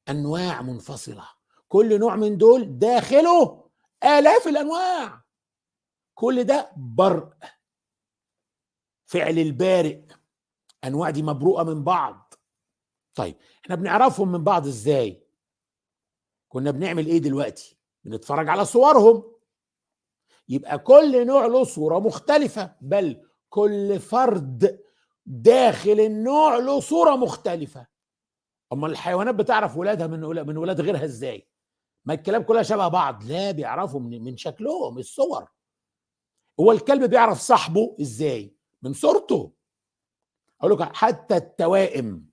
أنواع 0.09 0.63
منفصلة. 0.63 1.29
كل 1.69 1.99
نوع 1.99 2.17
من 2.17 2.39
دول 2.39 2.79
داخله 2.79 3.71
آلاف 4.05 4.49
الأنواع. 4.49 5.25
كل 6.15 6.45
ده 6.45 6.73
برء. 6.77 7.33
فعل 9.07 9.39
البارئ. 9.39 10.01
أنواع 10.85 11.11
دي 11.11 11.23
مبروءة 11.23 11.63
من 11.63 11.85
بعض. 11.85 12.35
طيب 13.15 13.37
إحنا 13.65 13.75
بنعرفهم 13.75 14.33
من 14.33 14.45
بعض 14.45 14.67
إزاي؟ 14.67 15.27
كنا 16.49 16.71
بنعمل 16.71 17.07
إيه 17.07 17.19
دلوقتي؟ 17.19 17.79
بنتفرج 18.05 18.49
على 18.49 18.65
صورهم. 18.65 19.35
يبقى 20.49 20.79
كل 20.79 21.27
نوع 21.27 21.47
له 21.47 21.65
صورة 21.65 21.99
مختلفة. 21.99 22.77
بل 22.81 23.30
كل 23.51 24.01
فرد 24.01 24.81
داخل 25.27 26.01
النوع 26.01 26.57
له 26.57 26.81
صورة 26.81 27.17
مختلفة. 27.17 27.87
اما 28.73 28.87
الحيوانات 28.87 29.35
بتعرف 29.35 29.77
ولادها 29.77 30.07
من 30.07 30.21
من 30.21 30.57
ولاد 30.57 30.81
غيرها 30.81 31.05
إزاي؟ 31.05 31.49
ما 32.05 32.15
الكلاب 32.15 32.45
كلها 32.45 32.63
شبه 32.63 32.89
بعض. 32.89 33.25
لا 33.25 33.51
بيعرفوا 33.51 34.01
من, 34.01 34.25
من 34.25 34.37
شكلهم 34.37 34.99
الصور. 34.99 35.49
هو 36.61 36.73
الكلب 36.73 37.11
بيعرف 37.11 37.39
صاحبه 37.41 37.97
إزاي؟ 38.01 38.57
من 38.83 38.93
صورته. 38.93 39.53
أقول 40.61 40.73
لك 40.73 40.97
حتى 40.97 41.37
التوائم. 41.37 42.31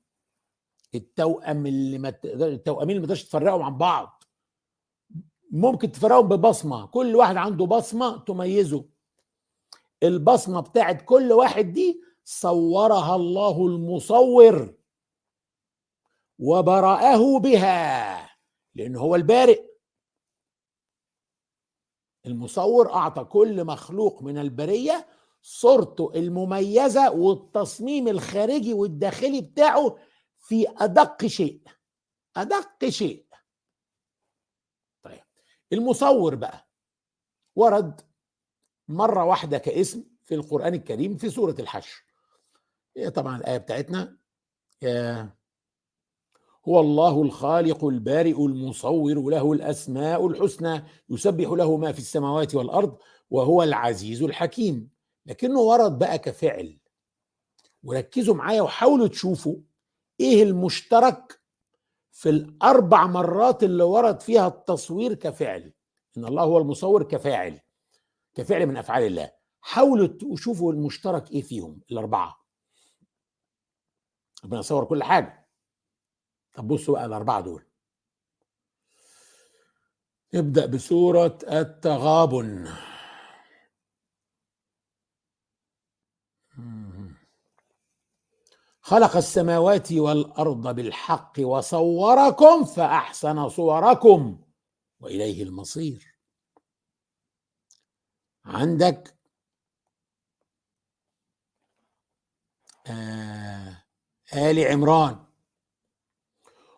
التوأم 0.96 1.66
اللي 1.66 1.98
ما 1.98 2.14
التوأمين 2.26 2.90
اللي 2.90 3.00
ما 3.00 3.06
تقدرش 3.06 3.24
تفرقهم 3.24 3.62
عن 3.62 3.78
بعض. 3.78 4.24
ممكن 5.52 5.92
تفرقهم 5.92 6.28
ببصمة. 6.28 6.88
كل 6.88 7.16
واحد 7.16 7.36
عنده 7.38 7.66
بصمة 7.66 8.18
تميزه. 8.18 8.97
البصمة 10.04 10.60
بتاعت 10.62 11.02
كل 11.02 11.32
واحد 11.32 11.66
دي 11.74 12.02
صورها 12.24 13.16
الله 13.16 13.68
المصور 13.68 14.74
وبرأه 16.40 17.40
بها 17.40 18.30
لأن 18.76 18.96
هو 18.96 19.16
البارئ. 19.16 19.68
المصور 22.26 22.94
أعطى 22.94 23.24
كل 23.24 23.64
مخلوق 23.66 24.24
من 24.24 24.38
البرية 24.38 25.08
صورته 25.42 26.12
المميزة 26.16 27.12
والتصميم 27.12 28.08
الخارجي 28.08 28.74
والداخلي 28.74 29.42
بتاعه 29.42 29.98
في 30.40 30.66
أدق 30.78 31.26
شيء 31.26 31.62
أدق 32.38 32.86
شيء. 32.86 33.26
طيب 35.04 35.24
المصور 35.74 36.36
بقى 36.36 36.68
ورد 37.56 38.02
مرة 38.88 39.24
واحدة 39.24 39.58
كاسم 39.58 40.04
في 40.24 40.36
القرآن 40.36 40.74
الكريم 40.74 41.18
في 41.18 41.30
سورة 41.30 41.56
الحشر. 41.60 42.04
هي 42.98 43.10
طبعا 43.10 43.38
الآية 43.38 43.58
بتاعتنا 43.58 44.18
هو 46.68 46.80
الله 46.80 47.22
الخالق 47.22 47.86
البارئ 47.86 48.46
المصور 48.46 49.30
له 49.30 49.54
الأسماء 49.54 50.28
الحسنى 50.28 50.84
يسبح 51.10 51.50
له 51.50 51.78
ما 51.78 51.92
في 51.92 52.00
السماوات 52.00 52.56
والأرض 52.56 52.98
وهو 53.30 53.64
العزيز 53.64 54.24
الحكيم. 54.24 54.90
لكنه 55.26 55.60
ورد 55.60 56.00
بقى 56.00 56.20
كفعل. 56.20 56.80
وركزوا 57.84 58.36
معايا 58.36 58.62
وحاولوا 58.62 59.08
تشوفوا 59.08 59.56
إيه 60.20 60.44
المشترك 60.44 61.42
في 62.12 62.30
الأربع 62.30 63.08
مرات 63.08 63.64
اللي 63.64 63.84
ورد 63.84 64.22
فيها 64.22 64.48
التصوير 64.48 65.14
كفعل. 65.14 65.74
إن 66.18 66.26
الله 66.26 66.44
هو 66.44 66.58
المصور 66.58 67.04
كفاعل. 67.04 67.60
كفعل 68.38 68.66
من 68.66 68.78
أفعال 68.78 69.04
الله. 69.04 69.32
حاولوا 69.62 70.08
تشوفوا 70.08 70.74
المشترك 70.74 71.32
إيه 71.32 71.42
فيهم 71.42 71.82
الأربعة. 71.92 72.46
ربنا 74.44 74.60
يصور 74.60 74.86
كل 74.86 75.04
حاجة. 75.04 75.48
طب 76.54 76.68
بصوا 76.68 76.94
بقى 76.94 77.06
الأربعة 77.06 77.42
دول. 77.42 77.66
نبدا 80.34 80.66
بسورة 80.66 81.40
التغابن. 81.52 82.74
خلق 88.82 89.18
السماوات 89.18 89.92
والأرض 89.92 90.76
بالحق 90.76 91.34
وصوركم 91.40 92.66
فأحسن 92.66 93.50
صوركم 93.50 94.44
وإليه 95.00 95.44
المصير. 95.44 96.07
عندك؟ 98.48 99.18
آه 102.88 103.84
آل 104.34 104.60
عمران. 104.60 105.26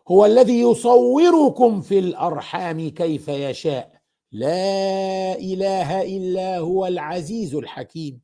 هو 0.08 0.26
الذي 0.26 0.60
يصوركم 0.60 1.80
في 1.80 1.98
الأرحام 1.98 2.88
كيف 2.88 3.28
يشاء. 3.28 4.02
لا 4.32 5.34
إله 5.34 6.02
إلا 6.02 6.58
هو 6.58 6.86
العزيز 6.86 7.54
الحكيم. 7.54 8.20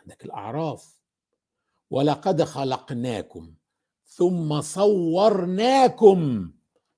عندك 0.00 0.24
الأعراف. 0.24 1.00
ولقد 1.90 2.42
خلقناكم 2.42 3.54
ثم 4.04 4.60
صورناكم. 4.60 6.52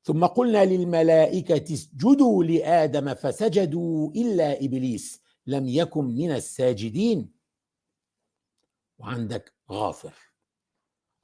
ثم 0.07 0.27
قلنا 0.27 0.65
للملائكة 0.65 1.75
اسجدوا 1.75 2.45
لآدم 2.45 3.15
فسجدوا 3.15 4.11
إلا 4.11 4.65
إبليس 4.65 5.23
لم 5.47 5.69
يكن 5.69 6.05
من 6.05 6.31
الساجدين. 6.31 7.33
وعندك 8.99 9.55
غافر. 9.71 10.15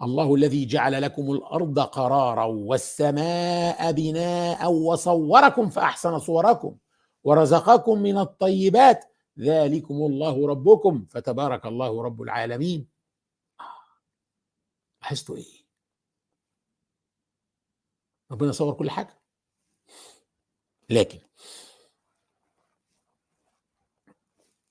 الله 0.03 0.35
الذي 0.35 0.67
جعل 0.67 1.03
لكم 1.03 1.33
الأرض 1.33 1.79
قرارا 1.79 2.45
والسماء 2.45 3.93
بناء 3.93 4.73
وصوركم 4.73 5.69
فأحسن 5.71 6.19
صوركم 6.19 6.77
ورزقكم 7.25 8.03
من 8.03 8.19
الطيبات. 8.19 9.05
ذلكم 9.39 9.95
الله 9.95 10.49
ربكم 10.49 11.07
فتبارك 11.11 11.67
الله 11.67 12.03
رب 12.03 12.23
العالمين. 12.23 12.89
لاحظتوا 15.03 15.37
إيه؟ 15.37 15.62
ربنا 18.33 18.53
صور 18.53 18.75
كل 18.75 18.91
حاجة. 18.91 19.19
لكن 20.91 21.19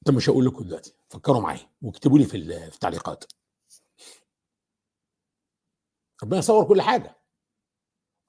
ده 0.01 0.13
مش 0.13 0.29
هقول 0.29 0.45
لكم 0.45 0.63
دلوقتي 0.63 0.93
فكروا 1.09 1.41
معايا 1.41 1.69
واكتبوا 1.81 2.17
لي 2.17 2.25
في 2.25 2.37
التعليقات. 2.37 3.23
ربنا 6.23 6.39
يصور 6.39 6.67
كل 6.67 6.81
حاجة. 6.81 7.17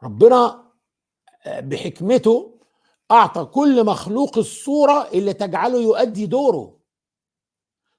ربنا 0.02 0.72
بحكمته 1.46 2.60
أعطى 3.10 3.44
كل 3.44 3.86
مخلوق 3.86 4.38
الصورة 4.38 5.08
اللي 5.08 5.32
تجعله 5.32 5.78
يؤدي 5.78 6.26
دوره. 6.26 6.80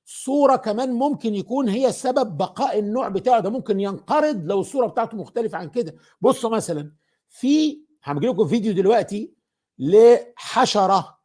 صورة 0.05 0.55
كمان 0.55 0.91
ممكن 0.93 1.35
يكون 1.35 1.69
هي 1.69 1.91
سبب 1.91 2.37
بقاء 2.37 2.79
النوع 2.79 3.09
بتاعه 3.09 3.39
ده 3.39 3.49
ممكن 3.49 3.79
ينقرض 3.79 4.45
لو 4.45 4.59
الصورة 4.59 4.87
بتاعته 4.87 5.17
مختلفة 5.17 5.57
عن 5.57 5.69
كده. 5.69 5.95
بصوا 6.21 6.49
مثلا 6.49 6.95
في 7.33 7.83
هعمل 8.03 8.29
لكم 8.29 8.47
فيديو 8.47 8.73
دلوقتي 8.73 9.33
لحشره 9.77 11.19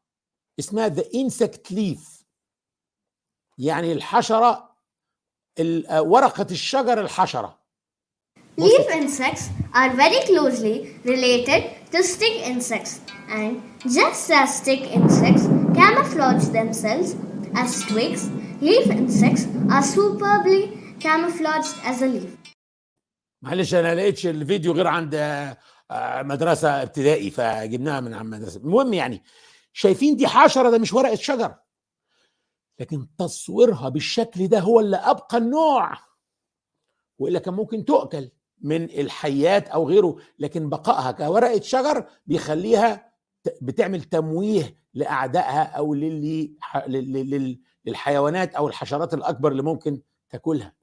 اسمها 0.59 0.89
ذا 0.89 1.05
انسكت 1.15 1.73
ليف 1.73 2.25
يعني 3.59 3.93
الحشره 3.93 4.77
ورقه 5.91 6.47
الشجر 6.51 7.01
الحشره 7.01 7.59
Leaf 8.61 8.89
insects 9.03 9.45
are 9.81 9.91
very 10.05 10.21
closely 10.31 10.77
related 11.05 11.61
to 11.93 11.99
stick 12.03 12.37
insects, 12.53 12.95
and 13.39 13.53
just 13.99 14.25
as 14.41 14.49
stick 14.61 14.83
insects 14.99 15.45
camouflage 15.81 16.47
themselves 16.59 17.09
as 17.63 17.71
twigs, 17.91 18.23
leaf 18.69 18.87
insects 19.01 19.45
are 19.75 19.85
superbly 19.97 20.63
camouflaged 21.07 21.75
as 21.91 22.03
a 22.03 22.07
leaf. 22.07 22.33
معلش 23.43 23.75
أنا 23.75 23.95
لقيتش 23.95 24.27
الفيديو 24.27 24.73
غير 24.73 24.87
عند 24.87 25.15
مدرسة 26.23 26.83
ابتدائي 26.83 27.31
فجبناها 27.31 28.01
من 28.01 28.15
عند 28.15 28.35
مدرسة. 28.35 28.61
المهم 28.61 28.95
يعني 28.95 29.23
شايفين 29.73 30.17
دي 30.17 30.27
حشرة 30.27 30.71
ده 30.71 30.79
مش 30.79 30.93
ورقة 30.93 31.15
شجر. 31.15 31.55
لكن 32.79 33.07
تصويرها 33.19 33.89
بالشكل 33.89 34.49
ده 34.49 34.61
هو 34.61 34.81
اللي 34.81 34.97
أبقى 34.97 35.37
النوع. 35.39 35.93
وإلا 37.19 37.39
كان 37.39 37.55
ممكن 37.55 37.85
تؤكل 37.85 38.31
من 38.61 38.85
الحيات 38.85 39.69
أو 39.69 39.89
غيره 39.89 40.17
لكن 40.39 40.69
بقائها 40.69 41.13
كورقة 41.13 41.61
شجر 41.61 42.07
بيخليها 42.27 43.13
بتعمل 43.63 44.03
تمويه 44.03 44.79
لأعدائها 44.95 45.63
أو 45.63 45.95
للي 45.95 46.57
للحيوانات 47.85 48.55
أو 48.55 48.69
الحشرات 48.69 49.15
الأكبر 49.15 49.53
اللي 49.53 49.63
ممكن 49.63 50.01
تاكلها 50.31 50.75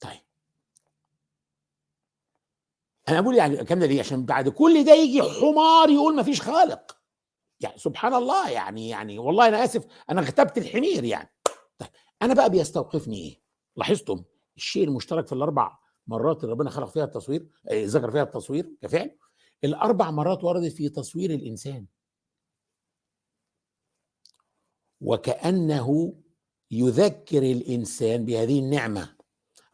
طيب 0.00 0.20
أنا 3.08 3.20
بقول 3.20 3.34
يعني 3.36 3.60
الكلام 3.60 3.80
ده 3.80 3.86
ليه 3.86 4.00
عشان 4.00 4.24
بعد 4.24 4.48
كل 4.48 4.84
ده 4.84 4.94
يجي 4.94 5.22
حمار 5.22 5.90
يقول 5.90 6.16
ما 6.16 6.22
فيش 6.22 6.42
خالق. 6.42 6.98
يعني 7.60 7.78
سبحان 7.78 8.14
الله 8.14 8.50
يعني 8.50 8.88
يعني 8.88 9.18
والله 9.18 9.48
أنا 9.48 9.64
آسف 9.64 9.84
أنا 10.10 10.20
اغتبت 10.20 10.58
الحمير 10.58 11.04
يعني. 11.04 11.30
طيب 11.78 11.88
أنا 12.22 12.34
بقى 12.34 12.50
بيستوقفني 12.50 13.16
إيه؟ 13.16 13.40
لاحظتم 13.76 14.24
الشيء 14.56 14.84
المشترك 14.84 15.26
في 15.26 15.32
الأربع 15.32 15.78
مرات 16.06 16.40
اللي 16.44 16.52
ربنا 16.52 16.70
خلق 16.70 16.88
فيها 16.88 17.04
التصوير 17.04 17.48
ذكر 17.72 18.10
فيها 18.10 18.22
التصوير 18.22 18.70
كفعل 18.82 19.16
الأربع 19.64 20.10
مرات 20.10 20.44
وردت 20.44 20.72
في 20.72 20.88
تصوير 20.88 21.30
الإنسان. 21.30 21.86
وكأنه 25.00 26.14
يذكر 26.70 27.42
الإنسان 27.42 28.24
بهذه 28.24 28.58
النعمة. 28.58 29.16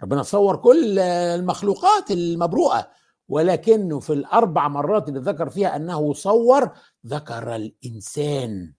ربنا 0.03 0.23
صور 0.23 0.57
كل 0.57 0.99
المخلوقات 0.99 2.11
المبروءة 2.11 2.91
ولكنه 3.29 4.01
في 4.01 4.13
الأربع 4.13 4.69
مرات 4.69 5.09
اللي 5.09 5.21
ذكر 5.21 5.51
فيها 5.51 5.77
أنه 5.77 6.13
صور 6.13 6.71
ذكر 7.07 7.57
الإنسان 7.57 8.73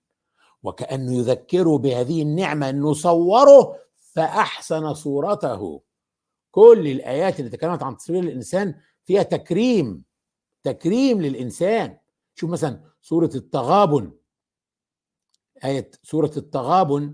وكأنه 0.63 1.13
يذكره 1.13 1.77
بهذه 1.77 2.21
النعمة 2.21 2.69
أنه 2.69 2.93
صوره 2.93 3.79
فأحسن 4.13 4.93
صورته. 4.93 5.81
كل 6.51 6.87
الآيات 6.87 7.39
اللي 7.39 7.49
تكلمت 7.49 7.83
عن 7.83 7.97
تصوير 7.97 8.23
الإنسان 8.23 8.75
فيها 9.05 9.23
تكريم 9.23 10.03
تكريم 10.63 11.21
للإنسان. 11.21 11.97
شوف 12.35 12.49
مثلا 12.49 12.83
سورة 13.01 13.29
التغابن. 13.35 14.11
آية 15.65 15.91
سورة 16.03 16.31
التغابن. 16.37 17.13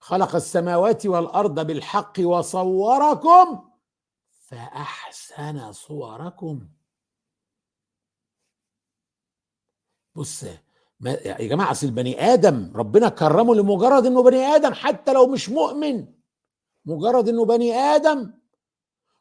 خلق 0.00 0.34
السماوات 0.34 1.06
والأرض 1.06 1.66
بالحق 1.66 2.12
وصوركم 2.20 3.67
فأحسن 4.48 5.72
صوركم. 5.72 6.68
بص 10.14 10.42
يا 11.02 11.48
جماعة 11.48 11.70
أصل 11.70 11.86
البني 11.86 12.20
آدم 12.20 12.72
ربنا 12.74 13.08
كرمه 13.08 13.54
لمجرد 13.54 14.06
إنه 14.06 14.22
بني 14.22 14.46
آدم 14.46 14.72
حتى 14.74 15.12
لو 15.12 15.26
مش 15.26 15.48
مؤمن. 15.48 16.06
مجرد 16.84 17.28
إنه 17.28 17.44
بني 17.44 17.74
آدم. 17.74 18.32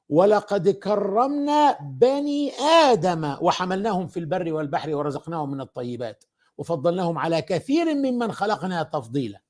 ولقد 0.09 0.69
كرمنا 0.69 1.79
بني 1.81 2.51
آدم 2.59 3.37
وحملناهم 3.41 4.07
في 4.07 4.19
البر 4.19 4.53
والبحر 4.53 4.95
ورزقناهم 4.95 5.51
من 5.51 5.61
الطيبات 5.61 6.23
وفضلناهم 6.57 7.17
على 7.17 7.41
كثير 7.41 7.95
ممن 7.95 8.31
خلقنا 8.31 8.83
تفضيلا. 8.83 9.41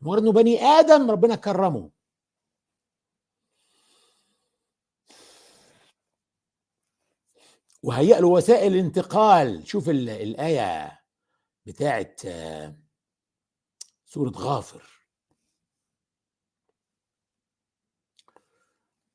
مجرد 0.00 0.22
إنه 0.22 0.32
بني 0.32 0.62
آدم 0.62 1.10
ربنا 1.10 1.34
كرمه. 1.34 1.97
وهيأ 7.82 8.20
له 8.20 8.28
وسائل 8.28 8.76
انتقال. 8.76 9.66
شوف 9.66 9.88
الآية 9.88 11.00
بتاعت 11.66 12.20
سورة 14.06 14.32
غافر. 14.36 14.82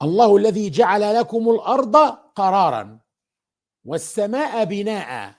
الله 0.01 0.37
الذي 0.37 0.69
جعل 0.69 1.15
لكم 1.15 1.49
الأرض 1.49 1.95
قرارا 2.35 2.99
والسماء 3.85 4.63
بناء 4.65 5.35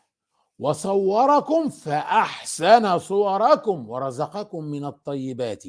وصوركم 0.59 1.69
فأحسن 1.69 2.99
صوركم 2.99 3.89
ورزقكم 3.91 4.65
من 4.65 4.85
الطيبات. 4.85 5.65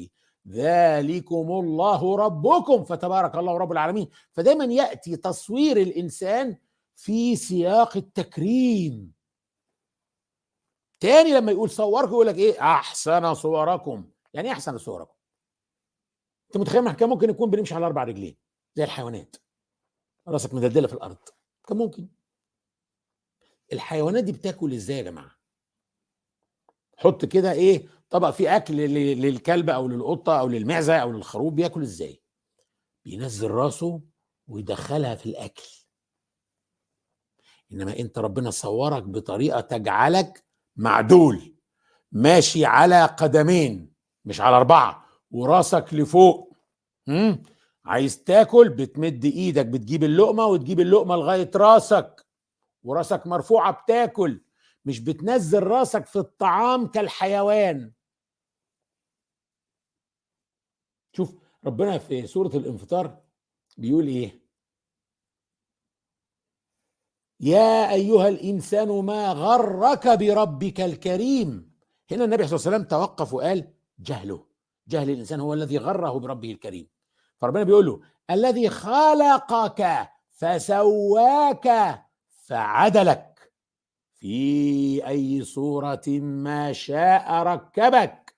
ذلكم 0.48 1.50
الله 1.50 2.16
ربكم 2.16 2.84
فتبارك 2.84 3.34
الله 3.34 3.58
رب 3.58 3.72
العالمين. 3.72 4.08
فدايما 4.32 4.64
يأتي 4.64 5.16
تصوير 5.16 5.76
الإنسان 5.76 6.56
في 6.96 7.36
سياق 7.36 7.96
التكريم. 7.96 9.14
تاني 11.00 11.32
لما 11.32 11.52
يقول 11.52 11.70
صوركم 11.70 12.12
يقول 12.12 12.26
لك 12.26 12.36
إيه؟ 12.36 12.60
أحسن 12.60 13.34
صوركم. 13.34 14.10
يعني 14.34 14.48
إيه 14.48 14.54
أحسن 14.54 14.78
صوركم؟ 14.78 15.14
أنت 16.46 16.56
متخيل 16.56 16.92
كان 16.92 17.08
ممكن 17.08 17.30
يكون 17.30 17.50
بنمشي 17.50 17.74
على 17.74 17.86
أربع 17.86 18.04
رجلين 18.04 18.36
زي 18.74 18.84
الحيوانات. 18.84 19.36
راسك 20.28 20.54
مدلدلة 20.54 20.86
في 20.86 20.94
الأرض. 20.94 21.18
كان 21.68 21.76
ممكن. 21.76 22.08
الحيوانات 23.72 24.24
دي 24.24 24.32
بتاكل 24.32 24.72
إزاي 24.72 24.96
يا 24.96 25.02
جماعة؟ 25.02 25.36
حط 26.96 27.24
كده 27.24 27.52
إيه؟ 27.52 27.88
طبق 28.10 28.30
فيه 28.30 28.56
أكل 28.56 28.74
للكلب 28.76 29.70
أو 29.70 29.88
للقطة 29.88 30.40
أو 30.40 30.48
للمعزة 30.48 30.96
أو 30.96 31.12
للخروف 31.12 31.54
بياكل 31.54 31.82
إزاي؟ 31.82 32.22
بينزل 33.04 33.50
راسه 33.50 34.00
ويدخلها 34.48 35.14
في 35.14 35.26
الأكل. 35.26 35.85
إنما 37.72 37.98
أنت 37.98 38.18
ربنا 38.18 38.50
صورك 38.50 39.02
بطريقة 39.02 39.60
تجعلك 39.60 40.44
معدول 40.76 41.54
ماشي 42.12 42.64
على 42.64 43.04
قدمين 43.04 43.92
مش 44.24 44.40
على 44.40 44.56
أربعة 44.56 45.06
وراسك 45.30 45.84
لفوق 45.94 46.52
مم؟ 47.06 47.42
عايز 47.84 48.24
تاكل 48.24 48.68
بتمد 48.68 49.24
إيدك 49.24 49.66
بتجيب 49.66 50.04
اللقمة 50.04 50.44
وتجيب 50.46 50.80
اللقمة 50.80 51.16
لغاية 51.16 51.50
راسك 51.56 52.26
وراسك 52.82 53.26
مرفوعة 53.26 53.72
بتاكل 53.82 54.40
مش 54.84 55.00
بتنزل 55.00 55.62
راسك 55.62 56.06
في 56.06 56.16
الطعام 56.18 56.86
كالحيوان 56.86 57.92
شوف 61.16 61.34
ربنا 61.64 61.98
في 61.98 62.26
سورة 62.26 62.56
الإنفطار 62.56 63.18
بيقول 63.76 64.06
إيه 64.06 64.45
يا 67.40 67.92
أيها 67.92 68.28
الإنسان 68.28 68.88
ما 68.88 69.32
غرك 69.32 70.08
بربك 70.08 70.80
الكريم. 70.80 71.76
هنا 72.10 72.24
النبي 72.24 72.46
صلى 72.46 72.56
الله 72.56 72.66
عليه 72.66 72.76
وسلم 72.76 72.88
توقف 72.88 73.34
وقال 73.34 73.72
جهله. 73.98 74.46
جهل 74.88 75.10
الإنسان 75.10 75.40
هو 75.40 75.54
الذي 75.54 75.78
غره 75.78 76.18
بربه 76.18 76.52
الكريم. 76.52 76.88
فربنا 77.40 77.64
بيقول 77.64 77.86
له 77.86 78.00
الذي 78.30 78.68
خلقك 78.68 80.08
فسواك 80.30 81.98
فعدلك. 82.46 83.52
في 84.14 85.06
أي 85.06 85.44
صورة 85.44 86.08
ما 86.18 86.72
شاء 86.72 87.32
ركبك. 87.32 88.36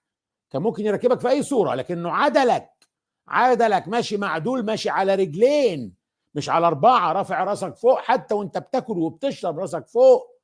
كان 0.51 0.63
ممكن 0.63 0.87
يركبك 0.87 1.21
في 1.21 1.29
أي 1.29 1.43
صورة 1.43 1.75
لكنه 1.75 2.11
عدلك. 2.11 2.89
عدلك 3.29 3.89
ماشي 3.89 4.17
معدول 4.17 4.65
ماشي 4.65 4.91
على 4.91 5.15
رجلين. 5.15 5.98
مش 6.35 6.49
على 6.49 6.67
أربعة 6.67 7.13
رافع 7.13 7.45
راسك 7.45 7.77
فوق 7.77 7.99
حتى 7.99 8.35
وأنت 8.35 8.59
بتاكل 8.59 8.99
وبتشرب 8.99 9.59
راسك 9.59 9.87
فوق. 9.87 10.41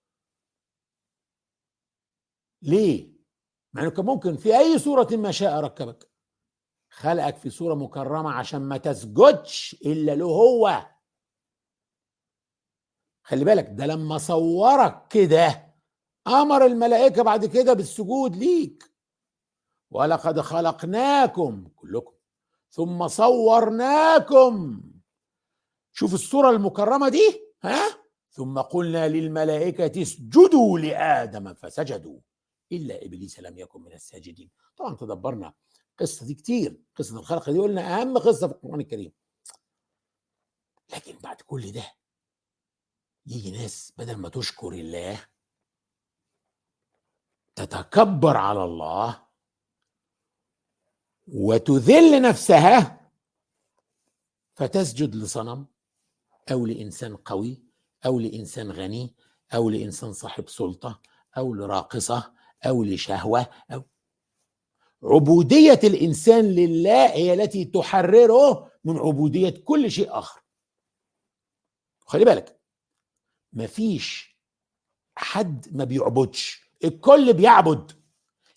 ليه؟ 2.62 3.14
مع 3.73 3.83
انه 3.83 3.90
كان 3.90 4.05
ممكن 4.05 4.37
في 4.37 4.59
أي 4.59 4.79
صوره 4.79 5.16
ما 5.16 5.31
شاء 5.31 5.61
ركبك. 5.61 6.11
خلقك 6.90 7.37
في 7.37 7.51
صوره 7.51 7.75
مكرمة 7.75 8.33
عشان 8.33 8.61
ما 8.61 8.77
تسجدش 8.77 9.77
إلا 9.87 10.14
له 10.14 10.27
هو. 10.27 10.87
خلي 13.23 13.44
بالك 13.44 13.68
ده 13.70 13.87
لما 13.87 14.18
صورك 14.18 15.09
كده 15.09 15.75
أمر 16.27 16.66
الملائكة 16.66 17.23
بعد 17.23 17.47
كده 17.47 17.73
بالسجود 17.73 18.37
ليك. 18.37 18.94
ولقد 19.90 20.40
خلقناكم 20.40 21.68
كلكم 21.68 22.14
ثم 22.70 23.09
صورناكم. 23.09 24.83
شوف 25.97 26.15
الصورة 26.15 26.51
المكرمة 26.51 27.09
دي 27.09 27.41
ها؟ 27.63 28.05
ثم 28.31 28.59
قلنا 28.59 29.09
للملائكة 29.09 30.03
اسجدوا 30.03 30.79
لآدم 30.79 31.55
فسجدوا 31.55 32.21
إلا 32.73 33.05
إبليس 33.05 33.41
لم 33.41 33.59
يكن 33.59 33.83
من 33.83 33.93
الساجدين. 33.93 34.51
طبعا 34.77 34.95
تدبرنا 34.97 35.55
القصة 35.91 36.27
دي 36.27 36.35
كتير 36.35 36.81
قصة 36.97 37.19
الخلق 37.19 37.51
دي 37.51 37.59
قلنا 37.59 38.01
أهم 38.01 38.19
قصة 38.19 38.49
في 38.49 38.55
القرآن 38.55 38.81
الكريم. 38.81 39.13
لكن 40.95 41.19
بعد 41.19 41.41
كل 41.41 41.73
ده 41.73 41.85
يجي 43.27 43.51
ناس 43.51 43.93
بدل 43.99 44.17
ما 44.17 44.29
تشكر 44.29 44.73
الله 44.73 45.27
تتكبر 47.55 48.37
على 48.37 48.65
الله 48.65 49.25
وتذل 51.29 52.23
نفسها 52.23 53.11
فتسجد 54.55 55.15
لصنم. 55.15 55.74
أو 56.53 56.67
لإنسان 56.67 57.17
قوي 57.17 57.63
أو 58.07 58.21
لإنسان 58.21 58.71
غني 58.71 59.15
أو 59.55 59.71
لإنسان 59.71 60.13
صاحب 60.13 60.49
سلطة 60.49 61.01
أو 61.37 61.55
لراقصة 61.55 62.33
أو 62.67 62.85
لشهوة 62.85 63.47
أو 63.73 63.83
عبودية 65.03 65.81
الإنسان 65.85 66.45
لله 66.45 67.07
هي 67.07 67.35
التي 67.35 67.65
تحرره 67.65 68.71
من 68.85 68.97
عبودية 68.99 69.55
كل 69.65 69.91
شيء 69.91 70.19
آخر. 70.19 70.41
خلي 72.01 72.25
بالك 72.25 72.61
مفيش 73.53 74.39
حد 75.17 75.77
ما 75.77 75.85
بيعبدش 75.85 76.71
الكل 76.85 77.33
بيعبد 77.33 77.93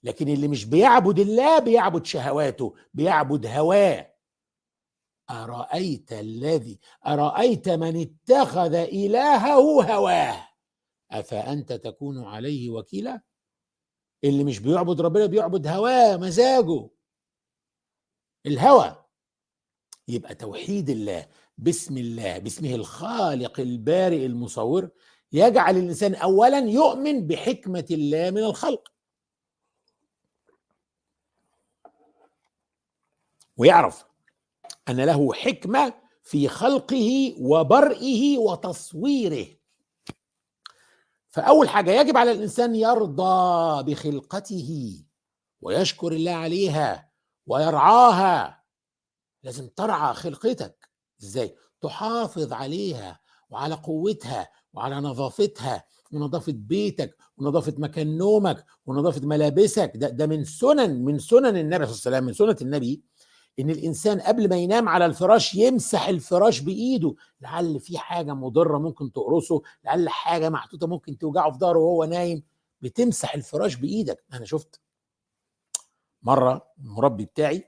لكن 0.04 0.28
اللي 0.28 0.48
مش 0.48 0.66
بيعبد 0.66 1.20
الله 1.20 1.60
بيعبد 1.60 2.06
شهواته 2.06 2.76
بيعبد 2.94 3.46
هواه. 3.46 4.14
أرأيت 5.30 6.14
الذي 6.14 6.80
أرأيت 7.08 7.70
من 7.70 8.02
اتخذ 8.02 8.74
إلهه 8.74 9.84
هواه؟ 9.94 10.48
أفأنت 11.12 11.74
تكون 11.74 12.24
عليه 12.24 12.70
وكيلا؟ 12.70 13.22
اللي 14.24 14.44
مش 14.44 14.60
بيعبد 14.60 15.02
ربنا 15.02 15.26
بيعبد 15.26 15.68
هواه 15.68 16.18
مزاجه. 16.18 16.90
الهوى. 18.46 19.04
يبقى 20.08 20.36
توحيد 20.36 20.90
الله 20.90 21.28
بسم 21.58 21.98
الله 21.98 22.38
باسمه 22.38 22.76
الخالق 22.76 23.60
البارئ 23.60 24.26
المصور 24.26 24.90
يجعل 25.32 25.78
الإنسان 25.78 26.16
اولا 26.16 26.60
يؤمن 26.60 27.28
بحكمة 27.28 27.86
الله 27.92 28.32
من 28.32 28.44
الخلق. 28.44 28.92
ويعرف 33.58 34.06
أن 34.90 35.02
له 35.02 35.34
حكمة 35.34 35.94
في 36.24 36.48
خلقه 36.48 37.36
وبرئه 37.40 38.38
وتصويره. 38.38 39.48
فأول 41.30 41.70
حاجة 41.70 42.02
يجب 42.02 42.18
على 42.18 42.32
الإنسان 42.32 42.76
يرضى 42.76 43.84
بخلقته 43.84 45.04
ويشكر 45.62 46.12
الله 46.12 46.32
عليها 46.32 47.10
ويرعاها. 47.48 48.64
لازم 49.44 49.68
ترعى 49.68 50.14
خلقتك. 50.14 50.90
إزاي؟ 51.24 51.56
تحافظ 51.82 52.54
عليها 52.54 53.20
وعلى 53.50 53.76
قوتها 53.76 54.50
وعلى 54.74 54.96
نظافتها 54.96 55.84
ونظافة 56.12 56.54
بيتك 56.56 57.18
ونظافة 57.38 57.74
مكان 57.78 58.18
نومك 58.18 58.66
ونظافة 58.86 59.22
ملابسك. 59.28 59.92
ده, 59.96 60.10
ده 60.10 60.28
من 60.28 60.44
سنن 60.44 61.06
من 61.06 61.20
سنن 61.20 61.58
النبي 61.58 61.86
صلى 61.86 61.94
الله 61.94 62.18
عليه 62.18 62.18
وسلم 62.18 62.26
من 62.26 62.34
سنة 62.34 62.58
النبي 62.62 63.04
إن 63.60 63.70
الإنسان 63.70 64.20
قبل 64.20 64.50
ما 64.50 64.56
ينام 64.56 64.90
على 64.90 65.06
الفراش 65.06 65.56
يمسح 65.56 66.08
الفراش 66.08 66.60
بإيده. 66.60 67.16
لعل 67.42 67.80
في 67.80 67.98
حاجة 67.98 68.34
مضرة 68.34 68.78
ممكن 68.78 69.12
تقرصه 69.12 69.62
لعل 69.86 70.10
حاجة 70.10 70.50
محطوطة 70.50 70.88
ممكن 70.88 71.18
توجعه 71.18 71.52
في 71.52 71.58
ظهره 71.58 71.80
وهو 71.80 72.04
نايم. 72.04 72.44
بتمسح 72.82 73.34
الفراش 73.36 73.76
بإيدك. 73.76 74.24
أنا 74.34 74.46
شفت 74.46 74.82
مرة 76.22 76.68
المربي 76.80 77.26
بتاعي 77.26 77.64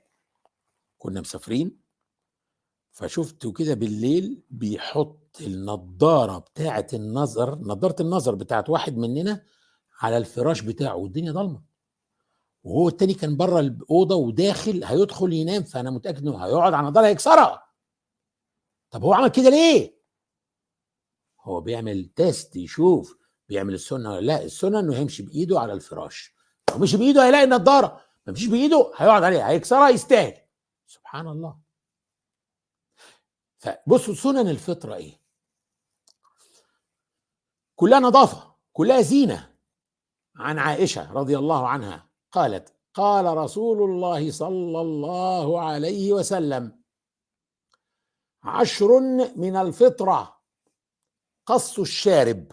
كنا 0.98 1.20
مسافرين 1.20 1.80
فشفته 2.92 3.52
كده 3.52 3.74
بالليل 3.74 4.42
بيحط 4.50 5.38
النضارة 5.40 6.38
بتاعة 6.38 6.86
النظر 6.94 7.58
نضارة 7.58 8.02
النظر 8.02 8.34
بتاعة 8.34 8.64
واحد 8.68 8.96
مننا 8.96 9.44
على 10.00 10.16
الفراش 10.16 10.60
بتاعه 10.60 10.96
والدنيا 10.96 11.32
ضلمة. 11.32 11.69
وهو 12.62 12.88
التاني 12.88 13.14
كان 13.14 13.36
بره 13.36 13.60
الأوضة 13.60 14.14
وداخل 14.14 14.84
هيدخل 14.84 15.32
ينام 15.32 15.62
فأنا 15.62 15.90
متأكد 15.90 16.18
إنه 16.18 16.44
هيقعد 16.44 16.74
على 16.74 16.86
النضاره 16.86 17.06
هيكسرها. 17.06 17.66
طب 18.90 19.04
هو 19.04 19.12
عمل 19.14 19.28
كده 19.28 19.48
ليه؟ 19.50 20.00
هو 21.40 21.60
بيعمل 21.60 22.04
تيست 22.16 22.56
يشوف 22.56 23.18
بيعمل 23.48 23.74
السنة 23.74 24.10
ولا 24.10 24.20
لأ. 24.20 24.42
السنة 24.42 24.80
إنه 24.80 24.96
يمشي 24.96 25.22
بإيده 25.22 25.60
على 25.60 25.72
الفراش. 25.72 26.34
لو 26.70 26.78
مشي 26.78 26.96
بإيده 26.96 27.26
هيلاقي 27.26 27.44
النضارة. 27.44 28.00
ما 28.26 28.32
مشيش 28.32 28.46
بإيده 28.46 28.92
هيقعد 28.96 29.22
عليها 29.22 29.48
هيكسرها 29.48 29.88
يستاهل. 29.88 30.40
سبحان 30.86 31.28
الله. 31.28 31.58
فبصوا 33.58 34.14
سنن 34.14 34.48
الفطرة 34.48 34.94
إيه؟ 34.94 35.20
كلها 37.76 38.00
نظافة 38.00 38.54
كلها 38.72 39.00
زينة. 39.00 39.54
عن 40.36 40.58
عائشة 40.58 41.12
رضي 41.12 41.38
الله 41.38 41.68
عنها. 41.68 42.09
قالت 42.32 42.74
قال 42.94 43.36
رسول 43.36 43.90
الله 43.90 44.30
صلى 44.30 44.80
الله 44.80 45.60
عليه 45.60 46.12
وسلم 46.12 46.80
عشر 48.42 49.00
من 49.36 49.56
الفطرة 49.56 50.40
قص 51.46 51.78
الشارب. 51.78 52.52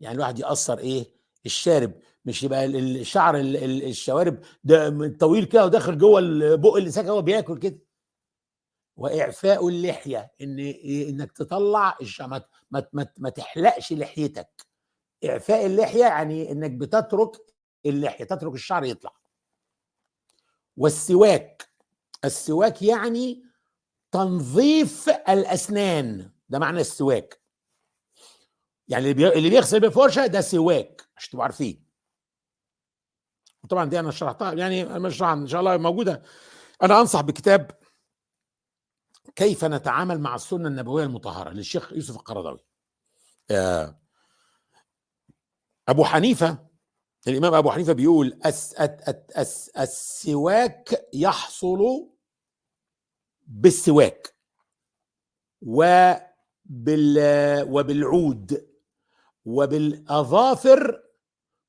يعني 0.00 0.14
الواحد 0.14 0.38
يقصر 0.38 0.78
إيه؟ 0.78 1.06
الشارب 1.46 1.92
مش 2.24 2.42
يبقى 2.42 2.64
ال- 2.64 2.96
الشعر 3.00 3.36
ال- 3.36 3.56
ال- 3.56 3.82
الشوارب 3.84 4.40
ده 4.64 5.08
طويل 5.20 5.44
كده 5.44 5.64
وداخل 5.64 5.98
جوه 5.98 6.18
البق 6.18 6.76
اللي 6.76 6.90
ساكن 6.90 7.08
هو 7.08 7.22
بياكل 7.22 7.58
كده. 7.58 7.78
وإعفاء 8.96 9.68
اللحية 9.68 10.32
إن 10.40 10.58
إيه؟ 10.58 11.10
إنك 11.10 11.32
تطلع 11.32 11.98
ما 12.20 12.42
ما 12.92 13.06
ما 13.18 13.28
تحلقش 13.30 13.92
لحيتك. 13.92 14.66
إعفاء 15.24 15.66
اللحية 15.66 16.00
يعني 16.04 16.52
إنك 16.52 16.70
بتترك 16.70 17.51
اللحيه 17.86 18.24
تترك 18.24 18.54
الشعر 18.54 18.84
يطلع. 18.84 19.14
والسواك 20.76 21.68
السواك 22.24 22.82
يعني 22.82 23.44
تنظيف 24.10 25.08
الأسنان 25.08 26.32
ده 26.48 26.58
معنى 26.58 26.80
السواك. 26.80 27.42
يعني 28.88 29.02
اللي, 29.10 29.14
بي... 29.14 29.28
اللي 29.28 29.50
بيغسل 29.50 29.80
بفرشة 29.80 30.26
ده 30.26 30.40
سواك 30.40 31.08
عشان 31.16 31.30
تبقوا 31.30 31.44
عارفين. 31.44 31.86
وطبعا 33.62 33.84
دي 33.84 34.00
أنا 34.00 34.10
شرحتها 34.10 34.52
يعني 34.52 34.84
مش 34.84 35.22
إن 35.22 35.46
شاء 35.46 35.60
الله 35.60 35.76
موجودة. 35.76 36.22
أنا 36.82 37.00
أنصح 37.00 37.20
بكتاب 37.20 37.70
كيف 39.36 39.64
نتعامل 39.64 40.20
مع 40.20 40.34
السنة 40.34 40.68
النبوية 40.68 41.04
المطهرة 41.04 41.50
للشيخ 41.50 41.92
يوسف 41.92 42.16
القرضاوي. 42.16 42.64
آه، 43.50 44.00
أبو 45.88 46.04
حنيفة 46.04 46.71
الإمام 47.28 47.54
أبو 47.54 47.70
حنيفة 47.70 47.92
بيقول 47.92 48.38
أس 48.42 48.74
أت 48.74 49.08
أت 49.08 49.32
أس 49.32 49.68
السواك 49.68 51.08
يحصل 51.14 52.08
بالسواك 53.46 54.34
وبال 55.62 57.18
وبالعود 57.70 58.68
وبالأظافر 59.44 61.02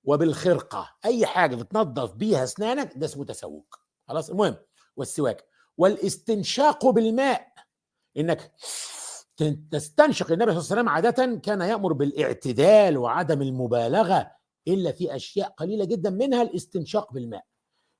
وبالخرقة. 0.03 0.95
أي 1.05 1.25
حاجة 1.25 1.55
بتنظف 1.55 2.13
بيها 2.13 2.43
أسنانك 2.43 2.93
ده 2.95 3.05
اسمه 3.05 3.25
تسوق 3.25 3.79
خلاص؟ 4.07 4.29
المهم 4.29 4.55
والسواك. 4.95 5.45
والاستنشاق 5.77 6.89
بالماء. 6.89 7.53
إنك 8.17 8.51
تستنشق 9.71 10.31
النبي 10.31 10.51
صلى 10.51 10.59
الله 10.59 10.71
عليه 10.71 10.81
وسلم 10.81 10.89
عادة 10.89 11.39
كان 11.39 11.61
يأمر 11.61 11.93
بالإعتدال 11.93 12.97
وعدم 12.97 13.41
المبالغة. 13.41 14.31
إلا 14.67 14.91
في 14.91 15.15
أشياء 15.15 15.49
قليلة 15.49 15.85
جدا 15.85 16.09
منها 16.09 16.41
الاستنشاق 16.41 17.13
بالماء. 17.13 17.45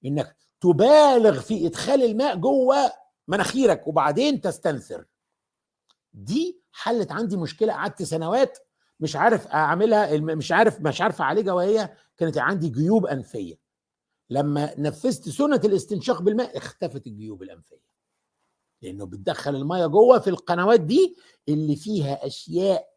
إنك 0.06 0.38
تبالغ 0.62 1.39
في 1.39 1.67
إدخال 1.67 2.04
الماء 2.04 2.36
جوه 2.36 2.91
مناخيرك 3.28 3.88
وبعدين 3.88 4.41
تستنثر. 4.41 5.06
دي 6.13 6.62
حلت 6.71 7.12
عندي 7.12 7.38
مشكلة. 7.38 7.73
قعدت 7.73 8.04
سنوات 8.04 8.58
مش 8.99 9.15
عارف 9.15 9.47
أعملها 9.47 10.17
مش 10.17 10.52
عارف 10.52 10.82
مش 10.82 11.02
عارف 11.02 11.21
أعالجها 11.21 11.54
وهي 11.54 11.97
كانت 12.17 12.38
عندي 12.38 12.69
جيوب 12.69 13.06
أنفية. 13.06 13.56
لما 14.30 14.80
نفذت 14.80 15.30
سنة 15.30 15.62
الاستنشاق 15.65 16.21
بالماء 16.21 16.58
اختفت 16.58 17.08
الجيوب 17.08 17.43
الأنفية. 17.43 17.84
لأنه 18.82 19.06
بتدخل 19.06 19.56
المية 19.56 19.86
جوه 19.86 20.19
في 20.19 20.30
القنوات 20.30 20.80
دي 20.80 21.15
اللي 21.49 21.76
فيها 21.76 22.28
أشياء 22.28 22.93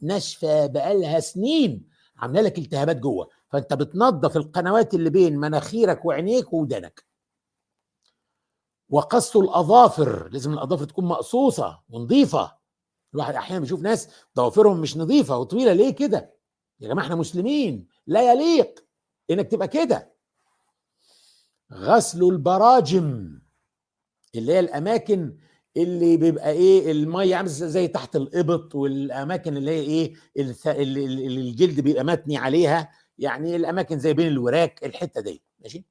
ناشفة 0.00 0.66
بقالها 0.66 1.20
سنين 1.20 1.88
عامله 2.16 2.40
لك 2.40 2.58
التهابات 2.58 2.96
جوه. 2.96 3.28
فانت 3.50 3.74
بتنظف 3.74 4.36
القنوات 4.36 4.94
اللي 4.94 5.10
بين 5.10 5.36
مناخيرك 5.36 6.04
وعينيك 6.04 6.52
ودانك 6.52 7.04
وقص 8.88 9.36
الاظافر 9.36 10.28
لازم 10.28 10.52
الاظافر 10.52 10.84
تكون 10.84 11.04
مقصوصه 11.04 11.82
ونظيفه. 11.88 12.56
الواحد 13.14 13.34
أحيانا 13.34 13.60
بيشوف 13.60 13.80
ناس 13.80 14.08
ضوافرهم 14.36 14.80
مش 14.80 14.96
نظيفه 14.96 15.38
وطويله 15.38 15.72
ليه 15.72 15.90
كده؟ 15.94 16.34
يا 16.80 16.88
جماعة 16.88 17.04
إحنا 17.04 17.16
مسلمين 17.16 17.88
لا 18.06 18.32
يليق 18.32 18.84
انك 19.30 19.50
تبقى 19.50 19.68
كده. 19.68 20.14
غسل 21.72 22.22
البراجم 22.24 23.38
اللي 24.34 24.52
هي 24.52 24.60
الاماكن 24.60 25.38
اللي 25.76 26.16
بيبقى 26.16 26.50
إيه 26.50 26.92
المية 26.92 27.36
عاملة 27.36 27.50
زي 27.52 27.88
تحت 27.88 28.16
الإبط 28.16 28.74
والأماكن 28.74 29.56
اللي 29.56 29.70
هي 29.70 29.80
إيه 29.80 30.14
اللي 30.66 31.04
الجلد 31.26 31.80
بيبقى 31.80 32.04
متني 32.04 32.36
عليها. 32.36 32.90
يعني 33.18 33.56
الأماكن 33.56 33.98
زي 33.98 34.12
بين 34.12 34.26
الوراك 34.26 34.84
الحتة 34.84 35.20
دي. 35.20 35.42
ماشي؟ 35.60 35.84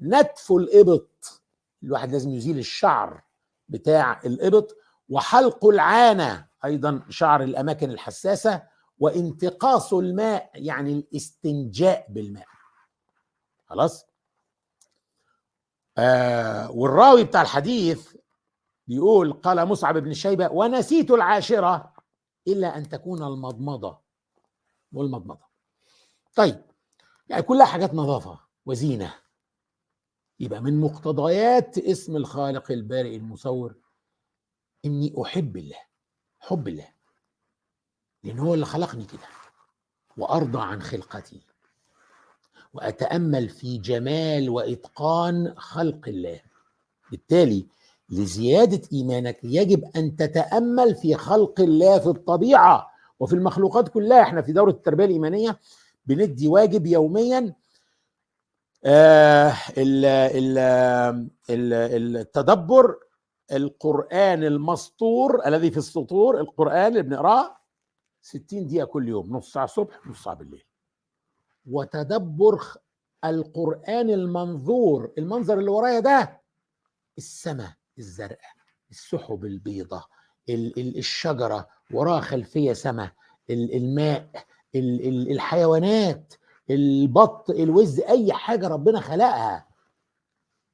نتف 0.00 0.52
الإبط. 0.52 1.42
الواحد 1.82 2.12
لازم 2.12 2.30
يزيل 2.30 2.58
الشعر 2.58 3.22
بتاع 3.68 4.20
الإبط. 4.24 4.76
وحلق 5.08 5.66
العانة 5.66 6.46
أيضا 6.64 7.02
شعر 7.08 7.42
الأماكن 7.42 7.90
الحساسة. 7.90 8.62
وانتقاص 8.98 9.94
الماء 9.94 10.50
يعني 10.54 10.92
الاستنجاء 10.92 12.06
بالماء. 12.08 12.46
خلاص؟ 13.66 14.06
آه 15.98 16.70
والراوي 16.70 17.24
بتاع 17.24 17.42
الحديث 17.42 18.16
بيقول 18.90 19.32
قال 19.32 19.66
مصعب 19.66 19.98
بن 19.98 20.14
شيبة 20.14 20.48
ونسيت 20.52 21.10
العاشرة 21.10 21.92
إلا 22.48 22.76
أن 22.78 22.88
تكون 22.88 23.22
المضمضة. 23.22 23.98
والمضمضة. 24.92 25.46
طيب 26.34 26.62
يعني 27.28 27.42
كلها 27.42 27.66
حاجات 27.66 27.94
نظافة 27.94 28.40
وزينة. 28.66 29.14
يبقى 30.40 30.60
من 30.60 30.80
مقتضيات 30.80 31.78
اسم 31.78 32.16
الخالق 32.16 32.70
البارئ 32.70 33.16
المصور 33.16 33.74
إني 34.84 35.14
أحب 35.22 35.56
الله 35.56 35.80
حب 36.40 36.68
الله. 36.68 36.88
لأن 38.24 38.38
هو 38.38 38.54
اللي 38.54 38.66
خلقني 38.66 39.04
كده 39.04 39.26
وأرضى 40.16 40.60
عن 40.60 40.82
خلقتي. 40.82 41.40
وأتأمل 42.72 43.48
في 43.48 43.78
جمال 43.78 44.50
وإتقان 44.50 45.54
خلق 45.58 46.08
الله. 46.08 46.40
بالتالي 47.10 47.66
لزيادة 48.10 48.80
إيمانك 48.92 49.38
يجب 49.42 49.84
أن 49.96 50.16
تتأمل 50.16 50.94
في 50.94 51.14
خلق 51.14 51.60
الله 51.60 51.98
في 51.98 52.06
الطبيعة 52.06 52.90
وفي 53.20 53.32
المخلوقات 53.34 53.88
كلها. 53.88 54.22
إحنا 54.22 54.42
في 54.42 54.52
دورة 54.52 54.70
التربية 54.70 55.04
الإيمانية 55.04 55.58
بندي 56.06 56.48
واجب 56.48 56.86
يوميا 56.86 57.54
آه 58.84 59.52
ال 59.78 60.04
ال 60.04 60.58
ال 61.50 62.16
التدبر 62.16 62.96
القرآن 63.52 64.44
المسطور 64.44 65.46
الذي 65.46 65.70
في 65.70 65.76
السطور 65.76 66.40
القرآن 66.40 66.86
اللي 66.86 67.02
بنقرأه 67.02 67.56
60 68.22 68.66
دقيقة 68.66 68.84
كل 68.86 69.08
يوم 69.08 69.36
نص 69.36 69.52
ساعة 69.52 69.64
الصبح 69.64 70.06
نص 70.06 70.24
ساعة 70.24 70.36
بالليل. 70.36 70.64
وتدبر 71.70 72.60
القرآن 73.24 74.10
المنظور 74.10 75.12
المنظر 75.18 75.58
اللي 75.58 75.70
ورايا 75.70 76.00
ده 76.00 76.40
السماء. 77.18 77.72
الزرقاء 78.00 78.50
السحب 78.90 79.44
البيضاء 79.44 80.06
ال- 80.48 80.80
ال- 80.80 80.98
الشجرة 80.98 81.68
وراها 81.90 82.20
خلفية 82.20 82.72
سماء 82.72 83.12
ال- 83.50 83.76
الماء 83.76 84.30
ال- 84.74 85.08
ال- 85.08 85.30
الحيوانات 85.32 86.34
البط 86.70 87.50
الوز 87.50 88.00
أي 88.00 88.32
حاجة 88.32 88.68
ربنا 88.68 89.00
خلقها 89.00 89.66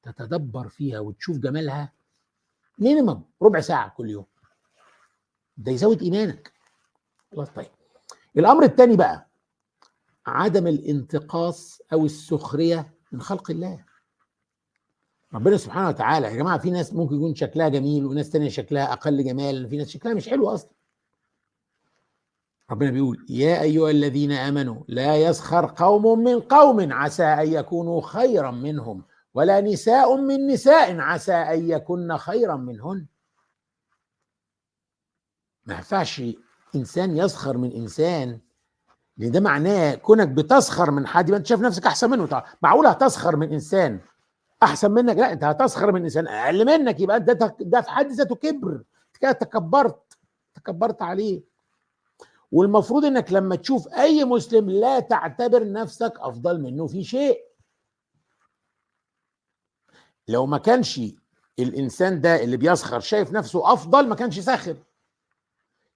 تتدبر 0.02 0.68
فيها 0.68 0.98
وتشوف 1.00 1.38
جمالها 1.38 1.92
مينيمم 2.78 3.22
ربع 3.42 3.60
ساعة 3.60 3.88
كل 3.88 4.10
يوم. 4.10 4.26
ده 5.56 5.72
يزود 5.72 6.02
إيمانك. 6.02 6.52
خلاص 7.32 7.48
طيب. 7.50 7.66
الأمر 8.36 8.62
الثاني 8.64 8.96
بقى 8.96 9.26
عدم 10.26 10.66
الانتقاص 10.66 11.80
أو 11.92 12.04
السخرية 12.04 12.94
من 13.12 13.20
خلق 13.22 13.50
الله. 13.50 13.84
ربنا 15.34 15.56
سبحانه 15.56 15.88
وتعالى 15.88 16.26
يا 16.26 16.36
جماعة 16.36 16.58
في 16.58 16.70
ناس 16.70 16.92
ممكن 16.92 17.14
يكون 17.16 17.34
شكلها 17.34 17.68
جميل 17.68 18.06
وناس 18.06 18.30
تانية 18.30 18.48
شكلها 18.48 18.92
أقل 18.92 19.24
جمال 19.24 19.68
في 19.68 19.76
ناس 19.76 19.88
شكلها 19.88 20.14
مش 20.14 20.28
حلو 20.28 20.48
أصلا. 20.48 20.70
ربنا 22.70 22.90
بيقول 22.90 23.26
يا 23.28 23.62
أيها 23.62 23.90
الذين 23.90 24.32
آمنوا 24.32 24.82
لا 24.88 25.16
يسخر 25.16 25.74
قوم 25.76 26.24
من 26.24 26.40
قوم 26.40 26.92
عسى 26.92 27.24
أن 27.24 27.52
يكونوا 27.52 28.00
خيرا 28.00 28.50
منهم 28.50 29.04
ولا 29.34 29.60
نساء 29.60 30.16
من 30.16 30.46
نساء 30.46 30.98
عسى 31.00 31.32
أن 31.34 31.70
يكن 31.70 32.16
خيرا 32.16 32.56
منهن. 32.56 33.06
ما 35.66 35.74
ينفعش 35.74 36.22
إنسان 36.74 37.16
يسخر 37.16 37.56
من 37.56 37.72
إنسان 37.72 38.40
لأن 39.16 39.30
ده 39.30 39.40
معناه 39.40 39.94
كونك 39.94 40.28
بتسخر 40.28 40.90
من 40.90 41.06
حد 41.06 41.28
يبقى 41.28 41.38
أنت 41.38 41.46
شايف 41.46 41.60
نفسك 41.60 41.86
أحسن 41.86 42.10
منه. 42.10 42.26
طبعا 42.26 42.44
معقول 42.62 42.86
هتسخر 42.86 43.36
من 43.36 43.52
إنسان 43.52 44.00
أحسن 44.62 44.90
منك. 44.90 45.16
لا 45.16 45.32
أنت 45.32 45.44
هتسخر 45.44 45.92
من 45.92 46.02
إنسان. 46.02 46.28
أقل 46.28 46.64
منك. 46.66 47.00
يبقى 47.00 47.20
ده 47.20 47.56
ده 47.60 47.80
في 47.80 47.90
حد 47.90 48.06
ذاته 48.12 48.34
كبر. 48.34 48.82
كده 49.20 49.32
تكبرت. 49.32 50.18
تكبرت 50.54 51.02
عليه. 51.02 51.42
والمفروض 52.52 53.04
إنك 53.04 53.32
لما 53.32 53.56
تشوف 53.56 53.88
أي 53.88 54.24
مسلم 54.24 54.70
لا 54.70 55.00
تعتبر 55.00 55.72
نفسك 55.72 56.12
أفضل 56.16 56.60
منه 56.60 56.86
في 56.86 57.04
شيء. 57.04 57.38
لو 60.28 60.46
ما 60.46 60.58
كانش 60.58 61.00
الإنسان 61.58 62.20
ده 62.20 62.42
اللي 62.44 62.56
بيسخر 62.56 63.00
شايف 63.00 63.32
نفسه 63.32 63.72
أفضل 63.72 64.08
ما 64.08 64.14
كانش 64.14 64.38
ساخر. 64.40 64.76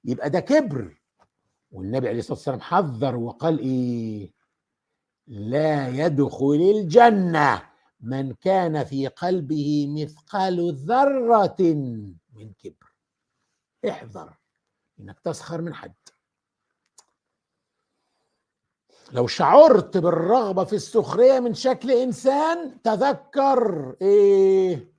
يبقى 0.04 0.30
ده 0.30 0.40
كبر. 0.40 1.00
والنبي 1.72 2.08
عليه 2.08 2.18
الصلاة 2.18 2.36
والسلام 2.36 2.60
حذر 2.60 3.16
وقال 3.16 3.58
إيه؟ 3.58 4.32
لا 5.26 5.88
يدخل 5.88 6.72
الجنة. 6.76 7.69
من 8.00 8.34
كان 8.34 8.84
في 8.84 9.06
قلبه 9.06 9.86
مثقال 9.88 10.74
ذرة 10.74 11.56
من 12.32 12.52
كبر. 12.58 12.92
احذر 13.88 14.36
إنك 15.00 15.20
تسخر 15.20 15.60
من 15.60 15.74
حد. 15.74 15.94
لو 19.12 19.26
شعرت 19.26 19.96
بالرغبة 19.96 20.64
في 20.64 20.76
السخرية 20.76 21.40
من 21.40 21.54
شكل 21.54 21.90
إنسان 21.90 22.82
تذكر 22.82 23.96
إيه؟ 24.02 24.92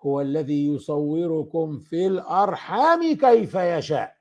هو 0.00 0.20
الذي 0.20 0.66
يصوركم 0.66 1.78
في 1.78 2.06
الأرحام 2.06 3.16
كيف 3.16 3.54
يشاء. 3.54 4.16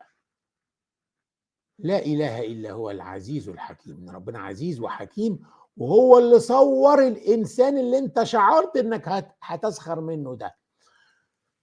لا 1.80 2.00
إله 2.00 2.46
إلا 2.46 2.72
هو 2.72 2.92
العزيز 2.92 3.50
الحكيم. 3.50 4.10
ربنا 4.10 4.40
عزيز 4.40 4.80
وحكيم 4.80 5.46
وهو 5.78 6.18
اللي 6.20 6.40
صور 6.40 7.08
الإنسان 7.08 7.78
اللي 7.78 7.98
أنت 7.98 8.24
شعرت 8.24 8.78
إنك 8.78 9.08
هت- 9.08 9.36
هتسخر 9.42 10.02
منه 10.02 10.36
ده. 10.36 10.56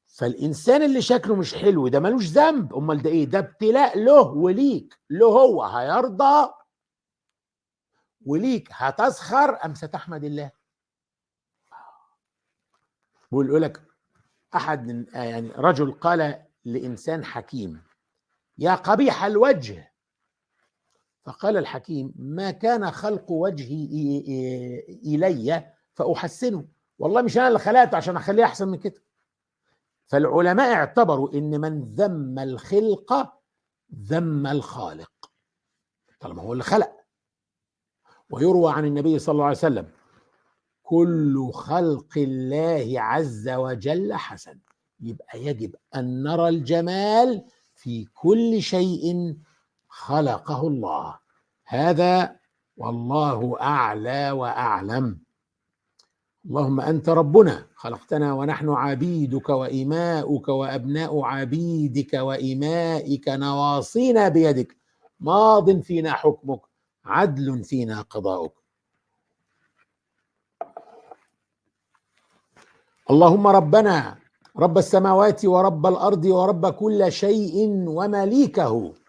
فالإنسان 0.07 0.83
اللي 0.83 1.03
شكله 1.03 1.35
مش 1.37 1.55
حلو 1.55 1.89
ده 1.89 2.01
ملوش 2.01 2.27
ذنب. 2.27 2.75
أمال 2.75 3.03
ده 3.03 3.11
إيه؟ 3.11 3.25
ده 3.25 3.39
ابتلاء 3.39 3.99
له 3.99 4.23
وليك. 4.23 4.99
له 5.11 5.27
هو. 5.27 5.65
هيرضى 5.65 6.51
وليك. 8.27 8.69
هتسخر 8.73 9.65
أم 9.65 9.75
ستحمد 9.75 10.25
الله؟ 10.25 10.51
بيقول 13.33 13.63
لك 13.63 13.83
أحد 14.55 15.07
يعني 15.15 15.49
رجل 15.49 15.93
قال 15.93 16.43
لإنسان 16.65 17.25
حكيم 17.25 17.83
يا 18.59 18.75
قبيح 18.75 19.25
الوجه 19.25 19.90
فقال 21.31 21.57
الحكيم 21.57 22.13
ما 22.17 22.51
كان 22.51 22.91
خلق 22.91 23.31
وجهي 23.31 23.85
إلي 25.05 25.73
فأحسنه. 25.93 26.65
والله 26.99 27.23
مش 27.23 27.39
أنا 27.39 27.49
اللي 27.49 27.59
خلقته 27.59 27.97
عشان 27.97 28.17
أخليه 28.17 28.45
أحسن 28.45 28.69
من 28.69 28.79
كده. 28.79 29.03
فالعلماء 30.07 30.75
اعتبروا 30.75 31.35
إن 31.35 31.61
من 31.61 31.95
ذم 31.95 32.39
الخلق 32.39 33.33
ذم 33.95 34.47
الخالق 34.47 35.31
طالما 36.21 36.43
هو 36.43 36.53
اللي 36.53 36.65
خلق. 36.65 36.93
ويروى 38.31 38.73
عن 38.73 38.85
النبي 38.85 39.19
صلى 39.19 39.33
الله 39.33 39.45
عليه 39.45 39.57
وسلم 39.57 39.89
كل 40.83 41.51
خلق 41.53 42.13
الله 42.17 42.95
عز 42.97 43.49
وجل 43.49 44.15
حسن. 44.15 44.59
يبقى 45.01 45.45
يجب 45.45 45.77
أن 45.95 46.23
نرى 46.23 46.49
الجمال 46.49 47.45
في 47.75 48.05
كل 48.05 48.63
شيء 48.63 49.37
خلقه 49.89 50.67
الله. 50.69 51.20
هذا 51.71 52.37
والله 52.77 53.57
أعلى 53.61 54.31
وأعلم. 54.31 55.21
اللهم 56.47 56.81
أنت 56.81 57.09
ربنا 57.09 57.67
خلقتنا 57.75 58.33
ونحن 58.35 58.69
عبيدك 58.69 59.49
وإماؤك 59.49 60.49
وأبناء 60.49 61.21
عبيدك 61.23 62.13
وإمائك 62.15 63.29
نواصينا 63.29 64.29
بيدك. 64.29 64.77
ماض 65.21 65.81
فينا 65.81 66.13
حكمك 66.13 66.61
عدل 67.05 67.65
فينا 67.65 68.03
قضاؤك. 68.03 68.55
اللهم 73.11 73.47
ربنا 73.47 74.19
رب 74.57 74.79
السماوات 74.79 75.45
ورب 75.45 75.87
الأرض 75.87 76.25
ورب 76.25 76.67
كل 76.67 77.13
شيء 77.13 77.55
ومليكه. 77.89 79.00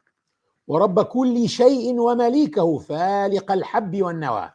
ورب 0.71 1.01
كل 1.01 1.49
شيء 1.49 1.99
ومليكه 1.99 2.77
فالق 2.77 3.51
الحب 3.51 4.01
والنوى. 4.01 4.51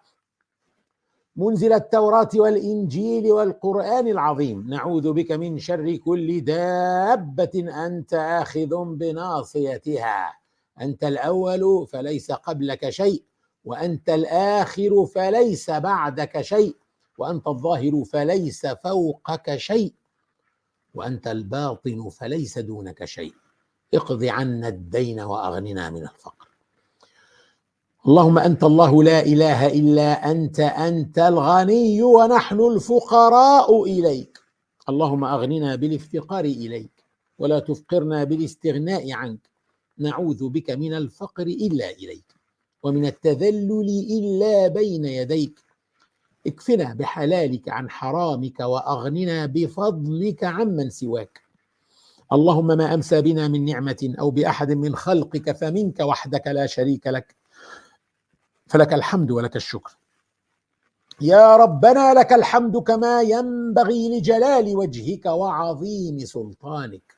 منزل 1.36 1.72
التوراة 1.72 2.28
والإنجيل 2.34 3.32
والقرآن 3.32 4.08
العظيم. 4.08 4.66
نعوذ 4.68 5.12
بك 5.12 5.32
من 5.32 5.58
شر 5.58 5.96
كل 5.96 6.40
دابة 6.40 7.86
أنت 7.86 8.14
آخذ 8.14 8.84
بناصيتها. 8.84 10.34
أنت 10.80 11.04
الأول 11.04 11.86
فليس 11.86 12.32
قبلك 12.32 12.90
شيء 12.90 13.22
وأنت 13.64 14.08
الآخر 14.08 15.06
فليس 15.06 15.70
بعدك 15.70 16.40
شيء 16.40 16.76
وأنت 17.18 17.46
الظاهر 17.46 18.04
فليس 18.04 18.66
فوقك 18.66 19.56
شيء 19.56 19.92
وأنت 20.94 21.26
الباطن 21.26 22.08
فليس 22.08 22.58
دونك 22.58 23.04
شيء. 23.04 23.45
اقض 23.94 24.24
عنا 24.24 24.68
الدين 24.68 25.20
وأغننا 25.20 25.90
من 25.90 26.02
الفقر. 26.02 26.48
اللهم 28.06 28.38
أنت 28.38 28.64
الله 28.64 29.02
لا 29.02 29.20
إله 29.20 29.66
إلا 29.66 30.30
أنت 30.30 30.60
أنت 30.60 31.18
الغني 31.18 32.02
ونحن 32.02 32.60
الفقراء 32.60 33.84
إليك. 33.84 34.38
اللهم 34.88 35.24
أغننا 35.24 35.74
بالافتقار 35.74 36.44
إليك 36.44 37.04
ولا 37.38 37.58
تفقرنا 37.58 38.24
بالاستغناء 38.24 39.12
عنك. 39.12 39.50
نعوذ 39.98 40.48
بك 40.48 40.70
من 40.70 40.94
الفقر 40.94 41.46
إلا 41.46 41.90
إليك 41.90 42.34
ومن 42.82 43.06
التذلل 43.06 43.88
إلا 44.10 44.68
بين 44.68 45.04
يديك. 45.04 45.60
اكفنا 46.46 46.94
بحلالك 46.94 47.68
عن 47.68 47.90
حرامك 47.90 48.60
وأغننا 48.60 49.46
بفضلك 49.46 50.44
عمن 50.44 50.90
سواك. 50.90 51.45
اللهم 52.32 52.66
ما 52.66 52.94
أمسى 52.94 53.22
بنا 53.22 53.48
من 53.48 53.64
نعمة 53.64 54.14
أو 54.20 54.30
بأحد 54.30 54.72
من 54.72 54.96
خلقك 54.96 55.52
فمنك 55.56 56.00
وحدك 56.00 56.46
لا 56.46 56.66
شريك 56.66 57.06
لك. 57.06 57.36
فلك 58.66 58.92
الحمد 58.92 59.30
ولك 59.30 59.56
الشكر. 59.56 59.96
يا 61.20 61.56
ربنا 61.56 62.14
لك 62.14 62.32
الحمد 62.32 62.76
كما 62.76 63.22
ينبغي 63.22 64.18
لجلال 64.18 64.76
وجهك 64.76 65.26
وعظيم 65.26 66.18
سلطانك. 66.18 67.16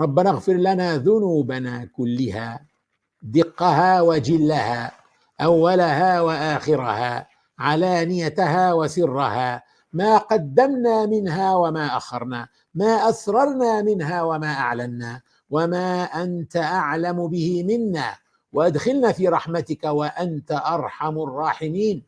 ربنا 0.00 0.30
اغفر 0.30 0.52
لنا 0.52 0.96
ذنوبنا 0.96 1.84
كلها 1.84 2.66
دقها 3.22 4.00
وجلها 4.00 4.92
أولها 5.40 6.20
وآخرها 6.20 7.28
علانيتها 7.58 8.72
وسرها 8.72 9.62
ما 9.92 10.18
قدمنا 10.18 11.06
منها 11.06 11.54
وما 11.54 11.96
أخرنا 11.96 12.48
ما 12.74 13.08
أسررنا 13.08 13.82
منها 13.82 14.22
وما 14.22 14.52
أعلنا 14.52 15.22
وما 15.50 16.02
أنت 16.04 16.56
أعلم 16.56 17.28
به 17.28 17.62
منا. 17.62 18.16
وأدخلنا 18.52 19.12
في 19.12 19.28
رحمتك 19.28 19.84
وأنت 19.84 20.52
أرحم 20.52 21.18
الراحمين. 21.18 22.02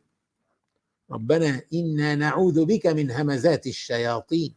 ربنا 1.11 1.61
إنا 1.75 2.15
نعوذ 2.15 2.65
بك 2.65 2.87
من 2.87 3.11
همزات 3.11 3.67
الشياطين. 3.67 4.55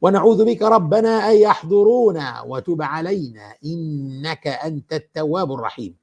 ونعوذ 0.00 0.44
بك 0.44 0.62
ربنا 0.62 1.30
أن 1.30 1.36
يحضرونا 1.36 2.40
وتب 2.40 2.82
علينا 2.82 3.54
إنك 3.64 4.46
أنت 4.46 4.92
التواب 4.92 5.52
الرحيم. 5.52 5.96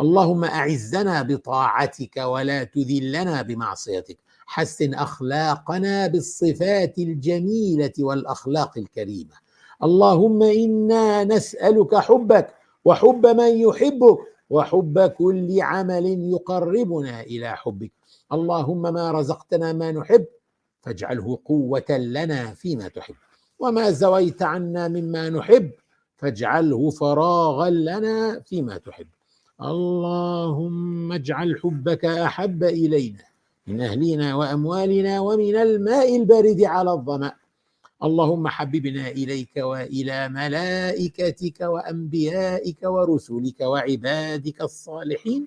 اللهم 0.00 0.44
أعزنا 0.44 1.22
بطاعتك 1.22 2.16
ولا 2.16 2.64
تذلنا 2.64 3.42
بمعصيتك. 3.42 4.18
حسن 4.50 4.94
أخلاقنا 4.94 6.06
بالصفات 6.06 6.98
الجميلة 6.98 7.92
والأخلاق 7.98 8.78
الكريمة. 8.78 9.34
اللهم 9.82 10.42
إنا 10.42 11.24
نسألك 11.24 11.94
حبك 11.94 12.54
وحب 12.84 13.26
من 13.26 13.56
يحبك 13.58 14.18
وحب 14.50 15.00
كل 15.00 15.62
عمل 15.62 16.06
يقربنا 16.06 17.20
إلى 17.20 17.56
حبك. 17.56 17.92
اللهم 18.32 18.82
ما 18.82 19.10
رزقتنا 19.10 19.72
ما 19.72 19.92
نحب 19.92 20.26
فاجعله 20.80 21.38
قوة 21.44 21.90
لنا 21.90 22.54
فيما 22.54 22.88
تحب. 22.88 23.14
وما 23.58 23.90
زويت 23.90 24.42
عنا 24.42 24.88
مما 24.88 25.30
نحب 25.30 25.70
فاجعله 26.16 26.90
فراغا 26.90 27.70
لنا 27.70 28.40
فيما 28.40 28.76
تحب. 28.78 29.06
اللهم 29.62 31.12
اجعل 31.12 31.58
حبك 31.62 32.04
أحب 32.04 32.64
إلينا 32.64 33.29
من 33.70 33.80
أهلنا 33.80 34.34
وأموالنا 34.34 35.20
ومن 35.20 35.56
الماء 35.56 36.16
البارد 36.16 36.62
على 36.62 36.92
الظمأ. 36.92 37.32
اللهم 38.02 38.48
حببنا 38.48 39.08
إليك 39.08 39.56
وإلى 39.56 40.28
ملائكتك 40.28 41.60
وأنبيائك 41.60 42.78
ورسلك 42.82 43.60
وعبادك 43.60 44.62
الصالحين. 44.62 45.46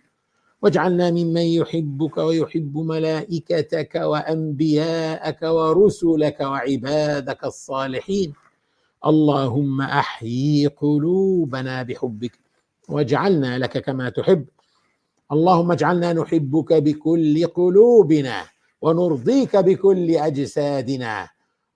واجعلنا 0.61 1.11
ممن 1.11 1.41
يحبك 1.41 2.17
ويحب 2.17 2.78
ملائكتك 2.78 3.95
وأنبياءك 3.95 5.41
ورسلك 5.43 6.39
وعبادك 6.39 7.43
الصالحين. 7.43 8.34
اللهم 9.05 9.82
أحيي 9.82 10.67
قلوبنا 10.67 11.84
بحبك. 11.84 12.39
واجعلنا 12.89 13.57
لك 13.57 13.78
كما 13.78 14.09
تحب. 14.09 14.45
اللهم 15.32 15.71
اجعلنا 15.71 16.13
نحبك 16.13 16.74
بكل 16.74 17.47
قلوبنا 17.47 18.43
ونرضيك 18.82 19.55
بكل 19.57 20.15
أجسادنا. 20.15 21.30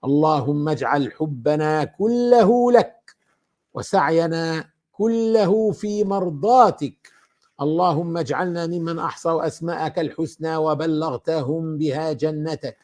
اللهم 0.04 0.68
اجعل 0.68 1.12
حبنا 1.12 1.84
كله 1.84 2.72
لك 2.72 3.16
وسعينا 3.74 4.64
كله 4.92 5.72
في 5.72 6.04
مرضاتك. 6.04 7.08
اللهم 7.60 8.16
اجعلنا 8.16 8.66
ممن 8.66 8.98
أحصوا 8.98 9.46
أسماءك 9.46 9.98
الحسنى 9.98 10.56
وبلغتهم 10.56 11.78
بها 11.78 12.12
جنتك. 12.12 12.76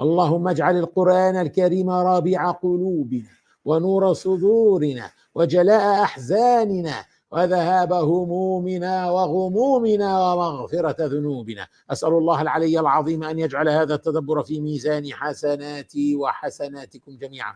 اللهم 0.00 0.48
اجعل 0.48 0.76
القرآن 0.78 1.36
الكريم 1.36 1.90
رابع 1.90 2.50
قلوبنا 2.50 3.28
ونور 3.64 4.12
صدورنا 4.12 5.10
وجلاء 5.34 6.02
أحزاننا 6.02 6.94
وذهاب 7.30 7.92
همومنا 7.92 9.10
وغمومنا 9.10 10.32
ومغفرة 10.32 10.96
ذنوبنا. 11.00 11.66
أسأل 11.90 12.08
الله 12.08 12.42
العلي 12.42 12.80
العظيم 12.80 13.24
أن 13.24 13.38
يجعل 13.38 13.68
هذا 13.68 13.94
التدبر 13.94 14.42
في 14.42 14.60
ميزان 14.60 15.12
حسناتي 15.12 16.16
وحسناتكم 16.16 17.16
جميعا. 17.16 17.54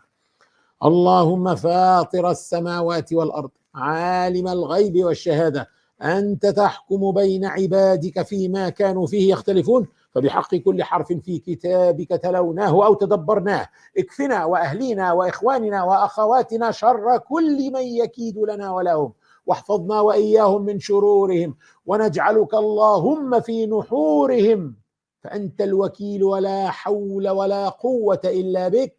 اللهم 0.84 1.54
فاطر 1.54 2.30
السماوات 2.30 3.12
والأرض 3.12 3.50
عالم 3.74 4.48
الغيب 4.48 5.04
والشهادة. 5.04 5.68
أنت 6.02 6.46
تحكم 6.46 7.12
بين 7.12 7.44
عبادك 7.44 8.22
فيما 8.22 8.68
كانوا 8.68 9.06
فيه 9.06 9.32
يختلفون. 9.32 9.88
فبحق 10.10 10.54
كل 10.54 10.82
حرف 10.82 11.12
في 11.12 11.38
كتابك 11.38 12.08
تلوناه 12.08 12.86
أو 12.86 12.94
تدبرناه. 12.94 13.68
اكفنا 13.98 14.44
وأهلينا 14.44 15.12
وإخواننا 15.12 15.84
وأخواتنا 15.84 16.70
شر 16.70 17.18
كل 17.18 17.72
من 17.72 17.82
يكيد 17.82 18.38
لنا 18.38 18.70
ولهم. 18.70 19.12
واحفظنا 19.46 20.00
وإياهم 20.00 20.62
من 20.62 20.80
شرورهم 20.80 21.56
ونجعلك 21.86 22.54
اللهم 22.54 23.40
في 23.40 23.66
نحورهم 23.66 24.76
فأنت 25.22 25.60
الوكيل 25.60 26.24
ولا 26.24 26.70
حول 26.70 27.28
ولا 27.28 27.68
قوة 27.68 28.20
إلا 28.24 28.68
بك. 28.68 28.96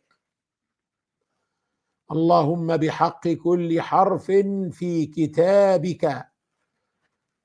اللهم 2.12 2.78
بحق 2.78 3.28
كل 3.28 3.82
حرف 3.82 4.26
في 4.72 5.06
كتابك 5.06 6.26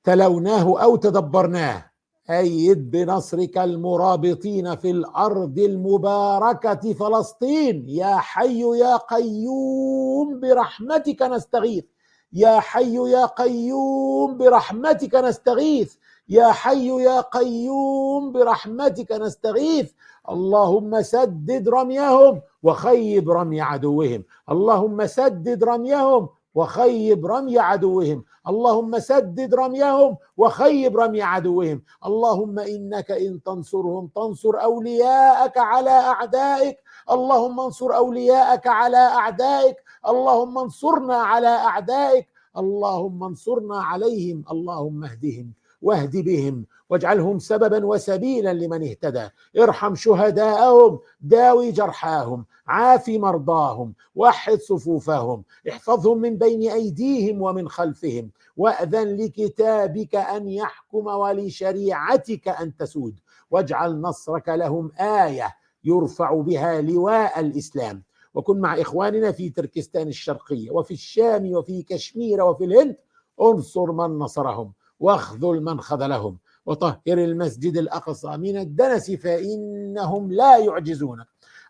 تلوناه 0.04 0.82
أو 0.82 0.96
تدبرناه. 0.96 1.90
أيد 2.30 2.90
بنصرك 2.90 3.58
المرابطين 3.58 4.76
في 4.76 4.90
الأرض 4.90 5.58
المباركة 5.58 6.92
فلسطين. 6.92 7.88
يا 7.88 8.16
حي 8.16 8.60
يا 8.78 8.96
قيوم 8.96 10.40
برحمتك 10.40 11.22
نستغيث. 11.22 11.84
يا 12.32 12.60
حي 12.60 12.94
يا 12.94 13.26
قيوم 13.26 14.38
برحمتك 14.38 15.14
نستغيث. 15.14 15.96
يا 16.28 16.52
حي 16.52 16.88
يا 17.02 17.20
قيوم 17.20 18.32
برحمتك 18.32 19.12
نستغيث. 19.12 19.92
اللهم 20.28 21.02
سدد 21.02 21.68
رميهم 21.68 22.40
وخيب 22.62 23.30
رمي 23.30 23.60
عدوهم. 23.60 24.24
اللهم 24.50 25.06
سدد 25.06 25.64
رميهم 25.64 26.28
وخيب 26.58 27.26
رمي 27.26 27.58
عدوهم. 27.58 28.18
اللهم 28.50 28.92
سدد 28.98 29.54
رميهم 29.54 30.16
وخيب 30.36 30.92
رمي 31.02 31.22
عدوهم. 31.22 31.78
اللهم 32.06 32.56
إنك 32.58 33.08
إن 33.10 33.42
تنصرهم 33.42 34.04
تنصر 34.18 34.54
أولياءك 34.62 35.58
على 35.58 35.90
أعدائك. 35.90 36.76
اللهم 37.14 37.60
انصر 37.60 37.90
أولياءك 38.02 38.66
على 38.66 39.02
أعدائك. 39.20 39.76
اللهم 40.08 40.58
انصرنا 40.58 41.16
على 41.32 41.52
أعدائك. 41.70 42.26
اللهم 42.62 43.24
انصرنا 43.24 43.78
عليهم. 43.90 44.38
اللهم 44.52 45.04
اهدهم. 45.04 45.46
واهد 45.82 46.16
بهم 46.16 46.66
واجعلهم 46.90 47.38
سببا 47.38 47.86
وسبيلا 47.86 48.52
لمن 48.52 48.82
اهتدى. 48.82 49.28
ارحم 49.58 49.94
شهداءهم 49.94 50.98
داوي 51.20 51.72
جرحاهم 51.72 52.44
عاف 52.66 53.08
مرضاهم 53.08 53.94
وحد 54.14 54.58
صفوفهم. 54.58 55.44
احفظهم 55.68 56.18
من 56.18 56.36
بين 56.36 56.70
أيديهم 56.70 57.42
ومن 57.42 57.68
خلفهم. 57.68 58.30
وأذن 58.56 59.16
لكتابك 59.16 60.14
أن 60.14 60.48
يحكم 60.48 61.06
ولشريعتك 61.06 62.48
أن 62.48 62.76
تسود. 62.76 63.20
واجعل 63.50 64.00
نصرك 64.00 64.48
لهم 64.48 64.92
آية 65.00 65.54
يرفع 65.84 66.34
بها 66.34 66.80
لواء 66.80 67.40
الإسلام. 67.40 68.02
وكن 68.34 68.60
مع 68.60 68.80
إخواننا 68.80 69.32
في 69.32 69.50
تركستان 69.50 70.08
الشرقية 70.08 70.70
وفي 70.70 70.94
الشام 70.94 71.52
وفي 71.52 71.82
كشمير 71.82 72.42
وفي 72.42 72.64
الهند. 72.64 72.96
انصر 73.40 73.92
من 73.92 74.18
نصرهم. 74.18 74.72
واخذل 75.00 75.62
من 75.62 75.80
خذلهم. 75.80 76.38
وطهر 76.66 76.98
المسجد 77.08 77.76
الأقصى 77.76 78.36
من 78.36 78.56
الدنس 78.56 79.10
فإنهم 79.10 80.32
لا 80.32 80.56
يعجزونك 80.56 81.26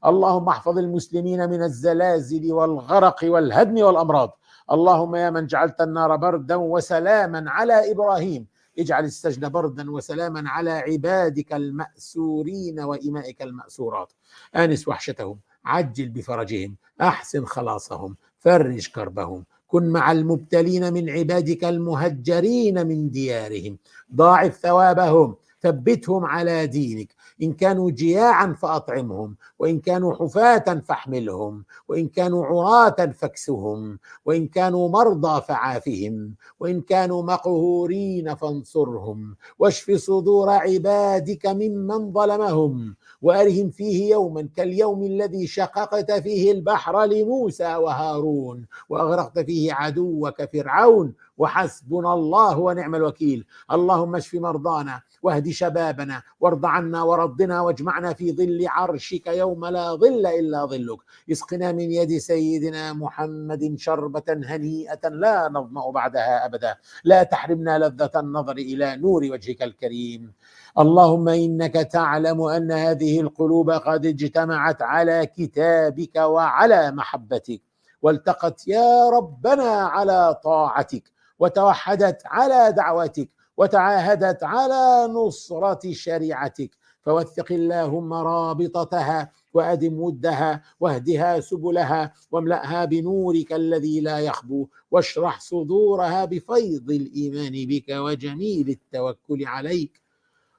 اللهم 0.07 0.49
احفظ 0.49 0.79
المسلمين 0.79 1.51
من 1.51 1.63
الزلازل 1.63 2.53
والغرق 2.53 3.17
والهدم 3.25 3.83
والأمراض. 3.83 4.39
اللهم 4.73 5.17
يا 5.17 5.31
من 5.31 5.47
جعلت 5.47 5.81
النار 5.81 6.17
بردا 6.17 6.55
وسلاما 6.55 7.51
على 7.51 7.91
إبراهيم. 7.91 8.47
اجعل 8.79 9.05
السجن 9.05 9.49
بردا 9.49 9.91
وسلاما 9.91 10.51
على 10.51 10.71
عبادك 10.71 11.53
المأسورين 11.53 12.81
وإمائك 12.81 13.43
المأسورات. 13.43 14.13
آنس 14.57 14.89
وحشتهم. 14.89 15.39
عجل 15.65 16.09
بفرجهم. 16.09 16.77
أحسن 17.01 17.45
خلاصهم. 17.45 18.17
فرج 18.39 18.89
كربهم. 18.89 19.45
كن 19.69 19.89
مع 19.89 20.13
المبتلين 20.13 20.93
من 20.93 21.11
عبادك 21.11 21.65
المهجرين 21.65 22.87
من 22.87 23.11
ديارهم. 23.11 23.79
ضاعف 24.15 24.57
ثوابهم 24.57 25.37
ثبتهم 25.63 26.25
على 26.25 26.67
دينك. 26.67 27.15
إن 27.43 27.53
كانوا 27.53 27.91
جياعا 27.91 28.53
فأطعمهم 28.53 29.37
وإن 29.59 29.81
كانوا 29.81 30.15
حفاة 30.15 30.83
فاحملهم 30.85 31.65
وإن 31.89 32.09
كانوا 32.09 32.47
عراة 32.47 33.07
فاكسهم 33.07 33.99
وإن 34.25 34.47
كانوا 34.49 34.89
مرضى 34.89 35.41
فعافهم 35.41 36.35
وإن 36.61 36.81
كانوا 36.81 37.23
مقهورين 37.23 38.35
فانصرهم 38.35 39.37
واشف 39.59 39.91
صدور 39.91 40.51
عبادك 40.51 41.47
ممن 41.47 42.13
ظلمهم 42.13 42.95
وأرهم 43.23 43.71
فيه 43.71 44.11
يوما 44.11 44.49
كاليوم 44.57 45.03
الذي 45.03 45.47
شققت 45.47 46.13
فيه 46.13 46.53
البحر 46.53 47.05
لموسى 47.05 47.77
وهارون 47.77 48.67
وأغرقت 48.89 49.39
فيه 49.39 49.73
عدوك 49.73 50.45
فرعون 50.53 51.15
وحسبنا 51.39 52.15
الله 52.15 52.59
ونعم 52.59 52.95
الوكيل. 52.95 53.47
اللهم 53.73 54.17
اشف 54.17 54.35
مرضانا 54.35 55.01
واهد 55.23 55.49
شبابنا 55.49 56.23
وارض 56.41 56.67
عنا 56.67 57.03
ورضنا 57.03 57.61
واجمعنا 57.61 58.13
في 58.13 58.33
ظل 58.33 58.67
عرشك 58.69 59.27
يوم 59.27 59.67
لا 59.67 59.95
ظل 59.95 60.27
إلا 60.27 60.65
ظلك. 60.67 60.99
اسقنا 61.33 61.73
من 61.73 61.93
يد 61.93 62.19
سيدنا 62.19 62.93
محمد 62.93 63.75
شربة 63.79 64.23
هنيئة 64.29 65.09
لا 65.09 65.49
نظمأ 65.53 65.91
بعدها 65.91 66.47
أبدا. 66.47 66.77
لا 67.05 67.23
تحرمنا 67.23 67.79
لذة 67.79 68.11
النظر 68.17 68.53
إلى 68.53 68.97
نور 68.97 69.23
وجهك 69.23 69.63
الكريم. 69.63 70.33
اللهم 70.79 71.29
إنك 71.29 71.75
تعلم 71.75 72.43
أن 72.43 72.73
هذه 72.73 73.21
القلوب 73.21 73.71
قد 73.71 74.07
اجتمعت 74.07 74.83
على 74.83 75.27
كتابك 75.27 76.17
وعلى 76.17 76.91
محبتك. 76.91 77.63
والتقت 78.03 78.69
يا 78.69 79.11
ربنا 79.11 79.71
على 79.71 80.41
طاعتك. 80.45 81.18
وتوحدت 81.39 82.23
على 82.27 82.73
دعوتك 82.73 83.29
وتعاهدت 83.57 84.43
على 84.43 85.13
نصرة 85.13 85.93
شريعتك. 85.93 86.71
فوثق 87.03 87.53
اللهم 87.53 88.13
رابطتها 88.13 89.33
وأدم 89.55 90.01
ودها 90.01 90.63
واهدها 90.81 91.41
سبلها 91.41 92.13
واملأها 92.31 92.85
بنورك 92.85 93.53
الذي 93.53 94.01
لا 94.01 94.19
يخبو 94.19 94.69
واشرح 94.91 95.41
صدورها 95.41 96.25
بفيض 96.25 96.91
الإيمان 96.91 97.53
بك 97.53 97.89
وجميل 97.89 98.69
التوكل 98.69 99.47
عليك. 99.47 100.03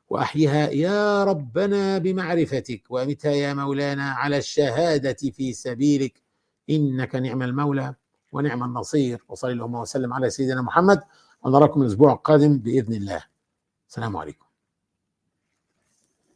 وأحيها 0.09 0.69
يا 0.69 1.23
ربنا 1.23 1.97
بمعرفتك 1.97 2.83
وأمتها 2.89 3.31
يا 3.31 3.53
مولانا 3.53 4.09
على 4.11 4.37
الشهادة 4.37 5.17
في 5.31 5.53
سبيلك. 5.53 6.21
إنك 6.69 7.15
نعم 7.15 7.43
المولى. 7.43 7.95
ونعم 8.31 8.63
النصير. 8.63 9.23
وصلى 9.29 9.51
اللهم 9.51 9.75
وسلم 9.75 10.13
على 10.13 10.29
سيدنا 10.29 10.61
محمد. 10.61 11.01
ونراكم 11.43 11.81
الأسبوع 11.81 12.13
القادم 12.13 12.57
بإذن 12.57 12.93
الله. 12.93 13.23
السلام 13.89 14.17
عليكم. 14.17 14.48